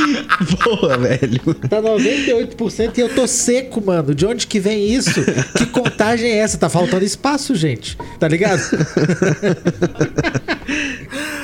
[0.64, 1.54] Boa, velho.
[1.68, 4.14] Tá 98% e eu tô seco, mano.
[4.14, 5.20] De onde que vem isso?
[5.56, 6.58] Que contagem é essa?
[6.58, 7.96] Tá faltando espaço, gente.
[8.18, 8.60] Tá ligado?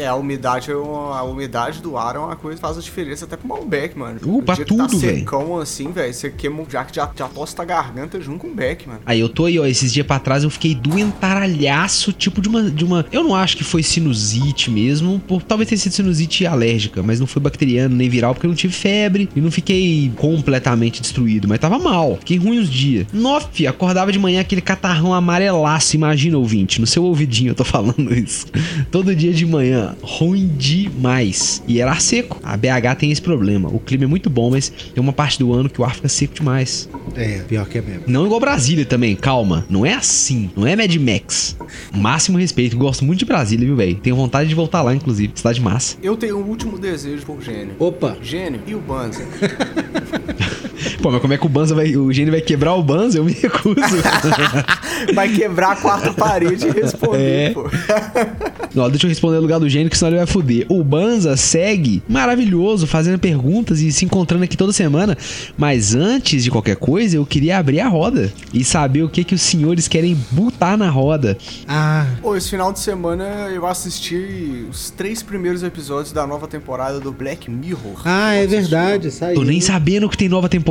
[0.00, 3.26] É, a umidade, é a umidade do ar é uma coisa que faz a diferença
[3.26, 4.18] até pro Malbec, mano.
[4.24, 5.18] Uh, pra que tá tudo, velho.
[5.18, 8.88] secão assim, velho, você queima, já, já, já tosta a garganta junto com o Beck,
[8.88, 9.00] mano.
[9.04, 12.70] Aí eu tô aí, ó, esses dias pra trás eu fiquei doentaralhaço, tipo de uma,
[12.70, 13.04] de uma...
[13.12, 17.26] Eu não acho que foi sinusite mesmo, por, talvez tenha sido sinusite alérgica, mas não
[17.26, 21.58] foi bacteriano nem viral, porque eu não tive febre e não fiquei completamente destruído, mas
[21.58, 23.06] tava mal, fiquei ruim uns dias.
[23.12, 28.12] Nof, acordava de manhã aquele catarrão amarelaço, imagina ouvinte, no seu ouvidinho eu tô falando
[28.16, 28.46] isso.
[28.90, 31.62] Todo dia de manhã, ruim demais.
[31.66, 32.38] E era ar seco.
[32.42, 35.52] A BH tem esse problema, o clima é muito bom, mas tem uma parte do
[35.52, 36.88] ano que o ar fica seco demais.
[37.14, 38.04] É, pior que é mesmo.
[38.06, 39.66] Não igual Brasília também, calma.
[39.68, 40.50] Não é assim.
[40.56, 41.56] Não é Mad Max.
[41.92, 42.76] Máximo respeito.
[42.76, 43.96] Gosto muito de Brasília, viu, velho?
[43.96, 45.32] Tenho vontade de voltar lá, inclusive.
[45.34, 45.96] Cidade massa.
[46.02, 47.74] Eu tenho um último desejo por Gênio.
[47.78, 49.24] Opa, Gênio e o Banza.
[51.02, 51.96] Pô, mas como é que o Banza vai.
[51.96, 53.18] O gênio vai quebrar o Banza?
[53.18, 53.76] Eu me recuso.
[55.14, 57.50] Vai quebrar a quarta parede e responder, É.
[57.54, 57.62] pô.
[58.76, 60.66] Ó, deixa eu responder no lugar do gênio, que senão ele vai fuder.
[60.68, 65.16] O Banza segue maravilhoso, fazendo perguntas e se encontrando aqui toda semana.
[65.56, 69.34] Mas antes de qualquer coisa, eu queria abrir a roda e saber o que, que
[69.34, 71.36] os senhores querem botar na roda.
[71.66, 77.00] ah, Pô, esse final de semana eu assisti os três primeiros episódios da nova temporada
[77.00, 78.00] do Black Mirror.
[78.04, 79.34] ah, é verdade, saiu.
[79.34, 80.69] Tô nem sabendo que tem nova temporada.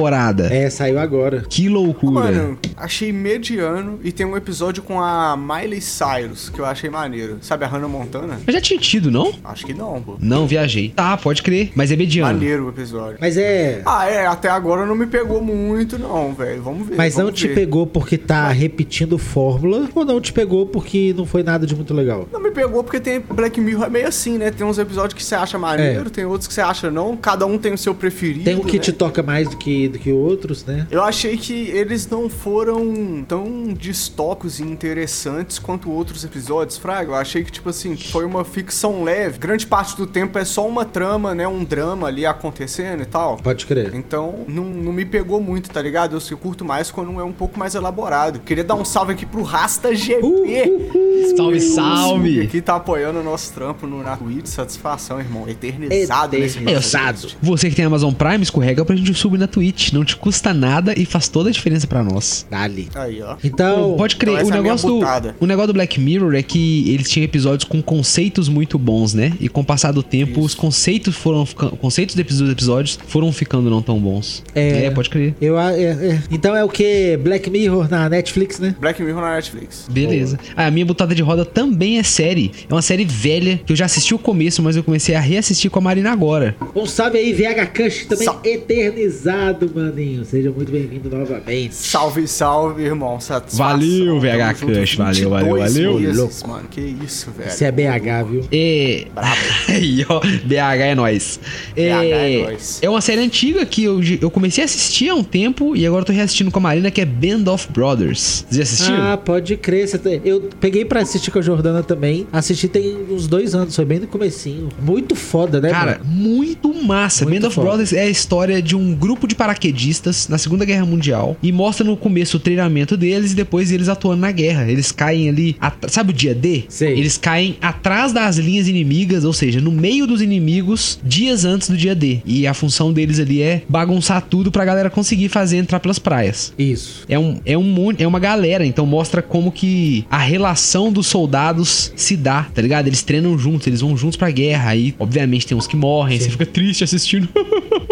[0.52, 1.44] É, saiu agora.
[1.50, 2.14] Que loucura.
[2.14, 7.38] Mano, achei mediano e tem um episódio com a Miley Cyrus que eu achei maneiro.
[7.42, 8.40] Sabe a Hannah Montana?
[8.46, 9.34] Mas já tinha tido, não?
[9.44, 10.16] Acho que não, pô.
[10.20, 10.90] Não, viajei.
[10.90, 11.72] Tá, pode crer.
[11.76, 12.34] Mas é mediano.
[12.34, 13.18] Maneiro o episódio.
[13.20, 13.82] Mas é.
[13.86, 16.62] Ah, é, até agora não me pegou muito, não, velho.
[16.62, 16.96] Vamos ver.
[16.96, 17.56] Mas não vamos te ver.
[17.56, 21.94] pegou porque tá repetindo fórmula ou não te pegou porque não foi nada de muito
[21.94, 22.28] legal?
[22.32, 24.52] Não me pegou porque tem Black Mirror é meio assim, né?
[24.52, 26.10] Tem uns episódios que você acha maneiro, É.
[26.10, 27.16] tem outros que você acha não.
[27.18, 28.44] Cada um tem o seu preferido.
[28.46, 28.84] Tem um que né?
[28.84, 30.88] te toca mais do que, do que outros, né?
[30.90, 37.12] Eu achei que eles não foram tão distópicos e interessantes quanto outros episódios, Fraga.
[37.12, 39.38] Eu achei que, tipo assim, foi uma ficção leve.
[39.38, 41.48] Grande parte do tempo é só uma trama, né?
[41.48, 43.38] Um drama ali acontecendo e tal.
[43.38, 43.94] Pode crer.
[43.94, 46.16] Então, não, não me pegou muito, tá ligado?
[46.16, 48.40] Eu, eu curto mais quando é um pouco mais elaborado.
[48.40, 51.34] Queria dar um salve aqui pro Rasta GP.
[51.36, 52.48] Salve, salve.
[52.48, 54.48] Que tá apoiando o nosso trampo no, na Twitch.
[54.48, 55.48] Satisfação, irmão.
[55.48, 57.20] Eternizado nesse Eternizado.
[57.20, 57.38] podcast.
[57.42, 59.79] Você que tem Amazon Prime, escorrega pra gente subir na Twitch.
[59.94, 62.46] Não te custa nada e faz toda a diferença pra nós.
[62.50, 62.88] Dali.
[62.96, 63.36] Aí, ó.
[63.44, 65.36] Então, Pode crer, então o, é negócio do, butada.
[65.40, 69.34] o negócio do Black Mirror é que eles tinham episódios com conceitos muito bons, né?
[69.40, 70.42] E com o passar do tempo, Isso.
[70.42, 71.76] os conceitos foram ficando.
[71.78, 74.44] Conceitos dos episódios- episódios foram ficando não tão bons.
[74.54, 74.90] É.
[74.92, 75.34] pode crer.
[75.42, 76.22] eu, é, é.
[76.32, 77.18] então é o que?
[77.18, 78.76] Black Mirror na Netflix, né?
[78.80, 79.88] Black Mirror na Netflix.
[79.90, 80.40] Beleza.
[80.56, 82.52] Ah, a minha botada de roda também é série.
[82.70, 85.70] É uma série velha, que eu já assisti o começo, mas eu comecei a reassistir
[85.72, 86.56] com a Marina agora.
[86.76, 90.24] Um salve aí, VH Cush, também Sal- eternizado, maninho.
[90.26, 91.76] Seja muito bem-vindo novamente.
[91.76, 93.20] Salve, salve, irmão.
[93.20, 93.66] Satisfação.
[93.66, 96.00] Valeu, VH Tamo Crush, valeu, valeu, 22 valeu.
[96.26, 96.68] meses, mano.
[96.70, 97.50] Que isso, velho.
[97.52, 98.42] Você é BH, viu?
[98.52, 99.06] É.
[99.70, 100.20] Aí, ó.
[100.20, 101.40] BH é nóis.
[101.76, 102.80] BH é nóis.
[102.82, 106.02] É uma série antiga que eu, eu comecei a assistir há um tempo e agora
[106.02, 108.46] eu tô reassistindo com a Marina, que é Band of Brothers.
[108.50, 109.12] Vocês já assistiram?
[109.12, 109.90] Ah, pode crer.
[110.24, 112.28] Eu peguei pra assistir com a Jordana também.
[112.32, 114.70] Assisti tem uns dois anos, foi bem no comecinho.
[114.82, 116.06] Muito foda, né, Cara, mano?
[116.06, 117.26] muito massa.
[117.26, 117.68] Muito Band of foda.
[117.68, 121.84] Brothers é a história de um grupo de paraquedistas na Segunda Guerra Mundial e mostra
[121.84, 124.70] no começo o treinamento deles e depois eles atuando na guerra.
[124.70, 125.56] Eles caem ali,
[125.88, 126.66] sabe o dia D?
[126.70, 126.94] Sei.
[126.94, 131.76] Eles caem atrás das linhas inimigas, ou seja, no meio dos inimigos, dias antes do
[131.76, 132.20] dia D.
[132.26, 136.54] E a função deles ali é bagunçar tudo pra galera conseguir fazer entrar pelas praias.
[136.58, 137.06] Isso.
[137.10, 141.92] É, um, é, um, é uma galera, então mostra como que a relação dos soldados
[141.96, 142.88] se dá, tá ligado?
[142.88, 144.70] Eles treinam juntos, eles vão juntos pra guerra.
[144.70, 146.26] Aí, obviamente, tem uns que morrem, Sim.
[146.26, 147.28] você fica triste assistindo.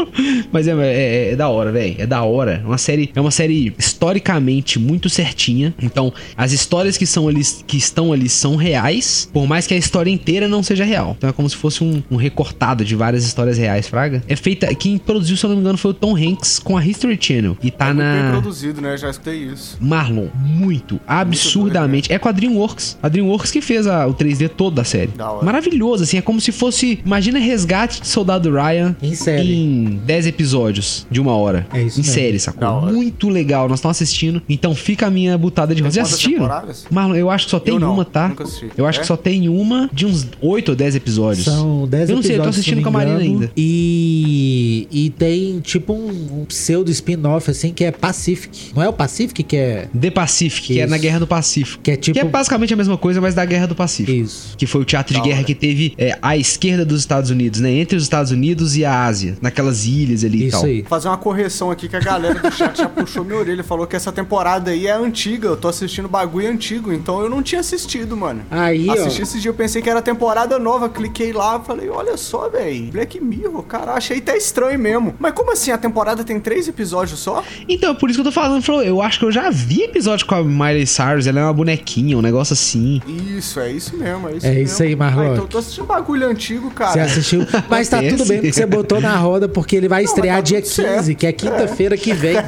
[0.51, 1.95] Mas é, é, é da hora, velho.
[1.97, 2.61] É da hora.
[2.63, 5.73] É uma série, é uma série historicamente muito certinha.
[5.81, 9.77] Então, as histórias que, são ali, que estão ali são reais, por mais que a
[9.77, 11.15] história inteira não seja real.
[11.17, 14.23] Então é como se fosse um, um recortado de várias histórias reais, Fraga.
[14.27, 14.73] É feita.
[14.75, 17.57] Quem produziu, se eu não me engano, foi o Tom Hanks com a History Channel.
[17.61, 18.31] E tá é muito bem na.
[18.31, 18.95] produzido, né?
[18.97, 19.77] Já escutei isso.
[19.81, 22.11] Marlon, muito, absurdamente.
[22.13, 22.97] É com a DreamWorks.
[23.01, 25.11] A DreamWorks que fez a- o 3D todo da série.
[25.11, 25.45] Da hora.
[25.45, 26.99] Maravilhoso, assim, é como se fosse.
[27.05, 29.53] Imagina resgate de Soldado Ryan Em série.
[29.55, 31.65] em 10 episódios de uma hora.
[31.73, 32.13] É isso Em mesmo.
[32.13, 32.81] série, sacou?
[32.91, 33.67] Muito legal.
[33.67, 34.41] Nós estamos assistindo.
[34.47, 35.99] Então fica a minha butada de rosa.
[35.99, 36.49] Quantas assistiram?
[36.91, 38.29] Marlon, eu acho que só tem Eu não, uma, tá?
[38.29, 38.69] nunca assisti.
[38.77, 39.01] Eu acho É?
[39.01, 41.45] que só tem uma de uns 8 ou 10 episódios.
[41.45, 43.51] São 10 Eu não sei, eu tô episódios, assistindo com a Marina ainda.
[43.55, 48.71] E, e tem tipo um, um pseudo spin-off, assim, que é Pacific.
[48.75, 49.88] Não é o Pacific que é.
[49.99, 50.91] The Pacific, que é Isso.
[50.91, 51.81] na Guerra do Pacífico.
[51.83, 52.13] Que é tipo.
[52.13, 54.17] Que é basicamente a mesma coisa, mas da Guerra do Pacífico.
[54.17, 54.55] Isso.
[54.57, 55.45] Que foi o teatro de Da guerra hora.
[55.45, 57.71] que teve é, à esquerda dos Estados Unidos, né?
[57.71, 59.38] Entre os Estados Unidos e a Ásia.
[59.41, 60.65] Naquelas ilhas ali e Isso tal.
[60.65, 60.79] aí.
[60.81, 63.63] Vou fazer uma correção aqui que a galera do chat já puxou minha orelha.
[63.63, 65.49] Falou que essa temporada aí é antiga.
[65.49, 68.41] Eu tô assistindo bagulho antigo, então eu não tinha assistido, mano.
[68.49, 69.23] Aí, Assisti ó.
[69.23, 70.88] esse dia, eu pensei que era temporada nova.
[70.89, 72.91] Cliquei lá, falei, olha só, velho.
[72.91, 75.13] Black Mirror, cara, achei até estranho mesmo.
[75.19, 75.71] Mas como assim?
[75.71, 77.43] A temporada tem três episódios só?
[77.67, 78.61] Então, é por isso que eu tô falando.
[78.63, 81.28] Falou, eu acho que eu já vi episódio com a Miley Cyrus.
[81.28, 83.01] Ela é uma bonequinha, um negócio assim.
[83.38, 84.63] Isso, é isso mesmo, é isso É mesmo.
[84.63, 85.21] isso aí, Marlon.
[85.21, 86.93] Ah, então eu tô assistindo bagulho antigo, cara.
[86.93, 87.45] Você assistiu.
[87.69, 90.41] Mas tá tudo bem porque você botou na roda, porque ele vai Não, estrear tá
[90.41, 91.15] dia tudo 15, certo.
[91.17, 92.38] que é quinta-feira que vem.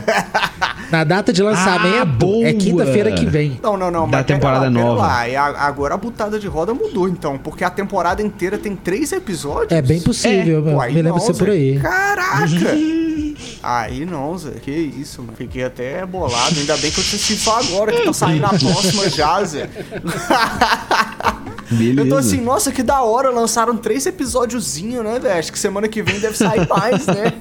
[0.92, 2.48] Na data de Ah, lançamento, boa.
[2.48, 3.60] é quinta-feira que vem.
[3.62, 4.10] Não, não, não.
[4.10, 5.02] Da mas pera temporada lá, pera nova.
[5.02, 5.30] Lá.
[5.30, 7.38] E a- agora a butada de roda mudou, então.
[7.38, 9.72] Porque a temporada inteira tem três episódios.
[9.72, 10.80] É bem possível, meu.
[10.82, 11.80] aí me lembro ser por aí.
[11.80, 12.48] Caraca!
[13.64, 14.52] aí não, Zé.
[14.62, 15.34] Que isso, mano.
[15.38, 16.60] Fiquei até bolado.
[16.60, 19.70] Ainda bem que eu assisti só agora, que tá saindo a próxima já, Zé.
[21.72, 22.02] Beleza.
[22.02, 23.30] Eu tô assim, nossa, que da hora.
[23.30, 25.38] Lançaram três episódiozinhos, né, velho?
[25.40, 27.34] Acho que semana que vem deve sair mais, né?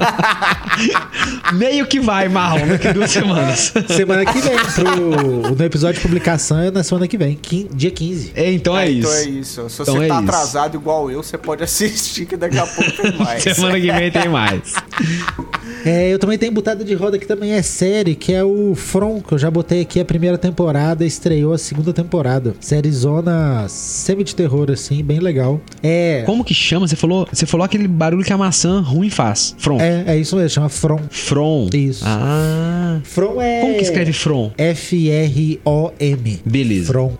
[1.55, 3.72] Meio que vai, Marlon, daqui duas semanas.
[3.89, 7.91] Semana que vem, pro, no episódio de publicação é na semana que vem, quin- dia
[7.91, 8.33] 15.
[8.35, 9.29] É, então é Então é isso.
[9.64, 9.70] isso.
[9.70, 10.24] Se Então você é tá isso.
[10.24, 13.43] atrasado igual eu, você pode assistir que daqui a pouco tem mais.
[13.43, 14.74] Semana que vem tem mais.
[15.85, 19.20] É, eu também tenho botada de roda que também é série, que é o From,
[19.20, 22.55] que eu já botei aqui a primeira temporada, estreou a segunda temporada.
[22.61, 25.60] Série zona semi de terror, assim, bem legal.
[25.82, 26.22] É.
[26.26, 26.86] Como que chama?
[26.86, 29.54] Você falou, você falou aquele barulho que a maçã ruim faz.
[29.58, 29.80] From.
[29.80, 31.00] É, é isso mesmo, chama From.
[31.10, 31.68] From.
[31.72, 32.04] Isso.
[32.06, 33.00] Ah.
[33.04, 33.60] From é.
[33.60, 34.50] Como que escreve From?
[34.56, 36.40] F-R-O-M.
[36.44, 36.92] Beleza.
[36.92, 37.12] From.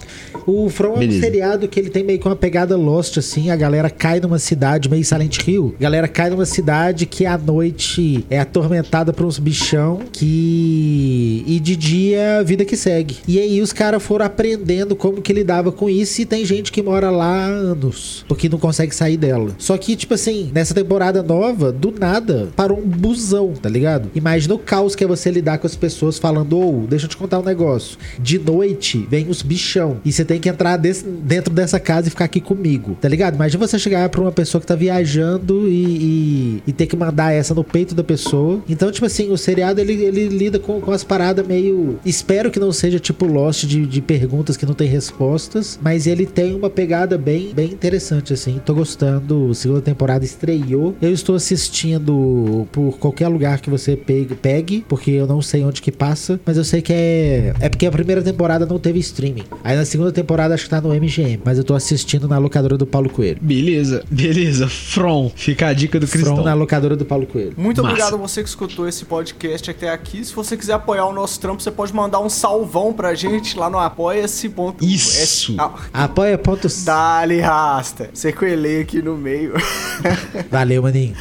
[0.49, 1.19] O From é Beleza.
[1.19, 3.51] um seriado que ele tem meio que uma pegada Lost, assim.
[3.51, 5.75] A galera cai numa cidade, meio Silent Hill.
[5.79, 11.45] A galera cai numa cidade que à noite é atormentada por uns bichão que.
[11.47, 13.19] E de dia, vida que segue.
[13.29, 16.23] E aí os caras foram aprendendo como que lidava com isso.
[16.23, 19.51] E tem gente que mora lá há anos, porque não consegue sair dela.
[19.59, 24.11] Só que, tipo assim, nessa temporada nova, do nada, parou um busão, tá ligado?
[24.15, 27.19] Imagina o caos que é você lidar com as pessoas falando, ou, deixa eu te
[27.19, 27.99] contar um negócio.
[28.19, 29.99] De noite, vem os bichão.
[30.07, 33.35] E você tem que entrar desse- dentro dessa casa e ficar aqui comigo, tá ligado?
[33.35, 37.33] Imagina você chegar pra uma pessoa que tá viajando e, e, e ter que mandar
[37.33, 38.61] essa no peito da pessoa.
[38.69, 41.99] Então, tipo assim, o seriado, ele, ele lida com, com as paradas meio...
[42.05, 46.27] Espero que não seja tipo Lost de, de perguntas que não tem respostas, mas ele
[46.27, 48.61] tem uma pegada bem, bem interessante, assim.
[48.65, 49.55] Tô gostando.
[49.55, 50.95] Segunda temporada estreou.
[51.01, 55.81] Eu estou assistindo por qualquer lugar que você pegue, pegue, porque eu não sei onde
[55.83, 57.53] que passa, mas eu sei que é.
[57.61, 59.45] É porque a primeira temporada não teve streaming.
[59.63, 62.77] Aí na segunda temporada acho que tá no MGM, mas eu tô assistindo na locadora
[62.77, 63.39] do Paulo Coelho.
[63.41, 64.69] Beleza, beleza.
[64.69, 65.31] From.
[65.35, 66.37] Fica a dica do Cristão.
[66.37, 67.55] From na locadora do Paulo Coelho.
[67.57, 67.93] Muito Massa.
[67.95, 70.25] obrigado a você que escutou esse podcast até aqui.
[70.25, 73.71] Se você quiser apoiar o nosso trampo, você pode mandar um salvão pra gente lá
[73.71, 74.53] no apoia-se.
[74.81, 75.55] Isso.
[75.59, 76.69] Ah, Apoia ponto.
[76.85, 78.11] Dali, rasta.
[78.13, 79.55] Sequelei aqui no meio.
[80.51, 81.15] Valeu, maninho.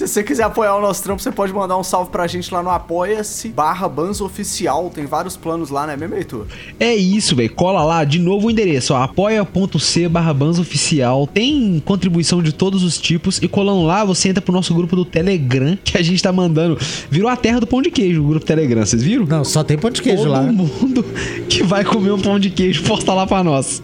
[0.00, 2.62] Se você quiser apoiar o nosso trampo, você pode mandar um salve pra gente lá
[2.62, 4.88] no apoia-se barra Banzo Oficial.
[4.88, 6.46] Tem vários planos lá, né, mesmo, Heitor?
[6.78, 7.52] É isso, velho.
[7.52, 11.26] Cola lá, de novo o endereço, ó, apoia.c barra oficial.
[11.26, 13.42] Tem contribuição de todos os tipos.
[13.42, 16.78] E colando lá, você entra pro nosso grupo do Telegram, que a gente tá mandando.
[17.10, 19.26] Virou a terra do pão de queijo, o grupo Telegram, vocês viram?
[19.26, 20.40] Não, só tem pão de queijo Todo lá.
[20.40, 21.04] mundo
[21.46, 23.82] que vai comer um pão de queijo posta lá pra nós.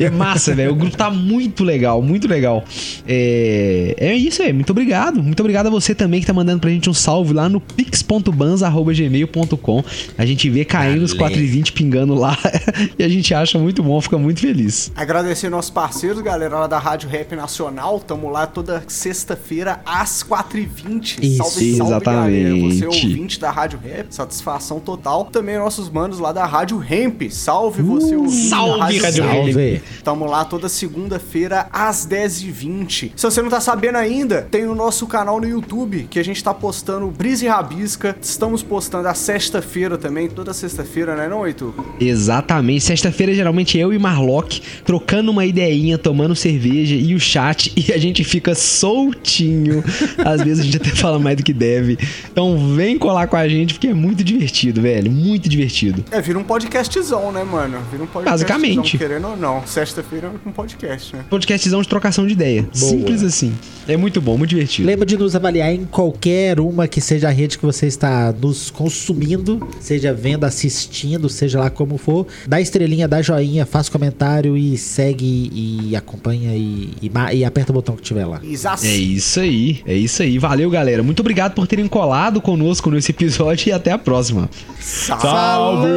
[0.00, 0.72] É massa, velho.
[0.72, 2.64] O grupo tá muito legal, muito legal.
[3.06, 4.52] É, é isso aí.
[4.52, 5.22] Muito obrigado.
[5.22, 9.84] Muito obrigado a você também que tá mandando pra gente um salve lá no pix.bans.gmail.com.
[10.16, 12.36] A gente vê caindo os 4,20 pingando lá
[12.98, 14.92] e a gente acha muito bom, fica muito feliz.
[14.96, 18.00] Agradecer nossos parceiros, galera lá da Rádio Rap Nacional.
[18.00, 21.22] Tamo lá toda sexta-feira às 4h20.
[21.22, 21.36] Isso.
[21.36, 22.44] salve, salve, Exatamente.
[22.44, 22.74] galera.
[22.74, 25.24] Você é ouvinte da Rádio Rap, satisfação total.
[25.26, 27.22] Também nossos manos lá da Rádio Ramp.
[27.30, 29.34] Salve você, ouvinte salve, da Rádio, Rádio Ramp.
[29.34, 29.52] Ramp.
[29.52, 29.82] Salve.
[30.04, 33.12] Tamo lá toda segunda-feira às 10h20.
[33.16, 36.42] Se você não tá sabendo ainda, tem o nosso canal no YouTube, que a gente
[36.42, 38.16] tá postando Brisa e Rabisca.
[38.20, 41.72] Estamos postando a sexta-feira também, toda sexta-feira, né, não, Heitor?
[42.00, 42.84] Exatamente.
[42.84, 47.98] Sexta-feira, geralmente eu e Marlock trocando uma ideinha, tomando cerveja e o chat, e a
[47.98, 49.82] gente fica soltinho.
[50.24, 51.98] Às vezes a gente até fala mais do que deve.
[52.30, 55.10] Então vem colar com a gente, porque é muito divertido, velho.
[55.10, 56.04] Muito divertido.
[56.10, 57.78] É, vira um podcastzão, né, mano?
[57.90, 58.98] Vira um podcastzão, Basicamente.
[58.98, 59.66] querendo ou não.
[59.66, 61.24] Sexta-feira é um podcast, né?
[61.28, 62.62] Podcastzão de trocação de ideia.
[62.62, 62.90] Boa.
[62.90, 63.52] Simples assim.
[63.88, 64.86] É muito bom, muito divertido.
[64.86, 68.70] Lembra de nos avaliar em qualquer uma que seja a rede que você está nos
[68.70, 72.26] consumindo, seja vendo, assistindo, seja lá como for.
[72.46, 77.74] Dá estrelinha, dá joinha, faz comentário e segue e acompanha e, e, e aperta o
[77.74, 78.40] botão que tiver lá.
[78.42, 78.84] Isas.
[78.84, 80.38] É isso aí, é isso aí.
[80.38, 81.02] Valeu, galera.
[81.02, 84.50] Muito obrigado por terem colado conosco nesse episódio e até a próxima.
[84.80, 85.88] Salve!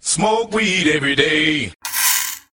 [0.00, 1.72] Smoke weed every day.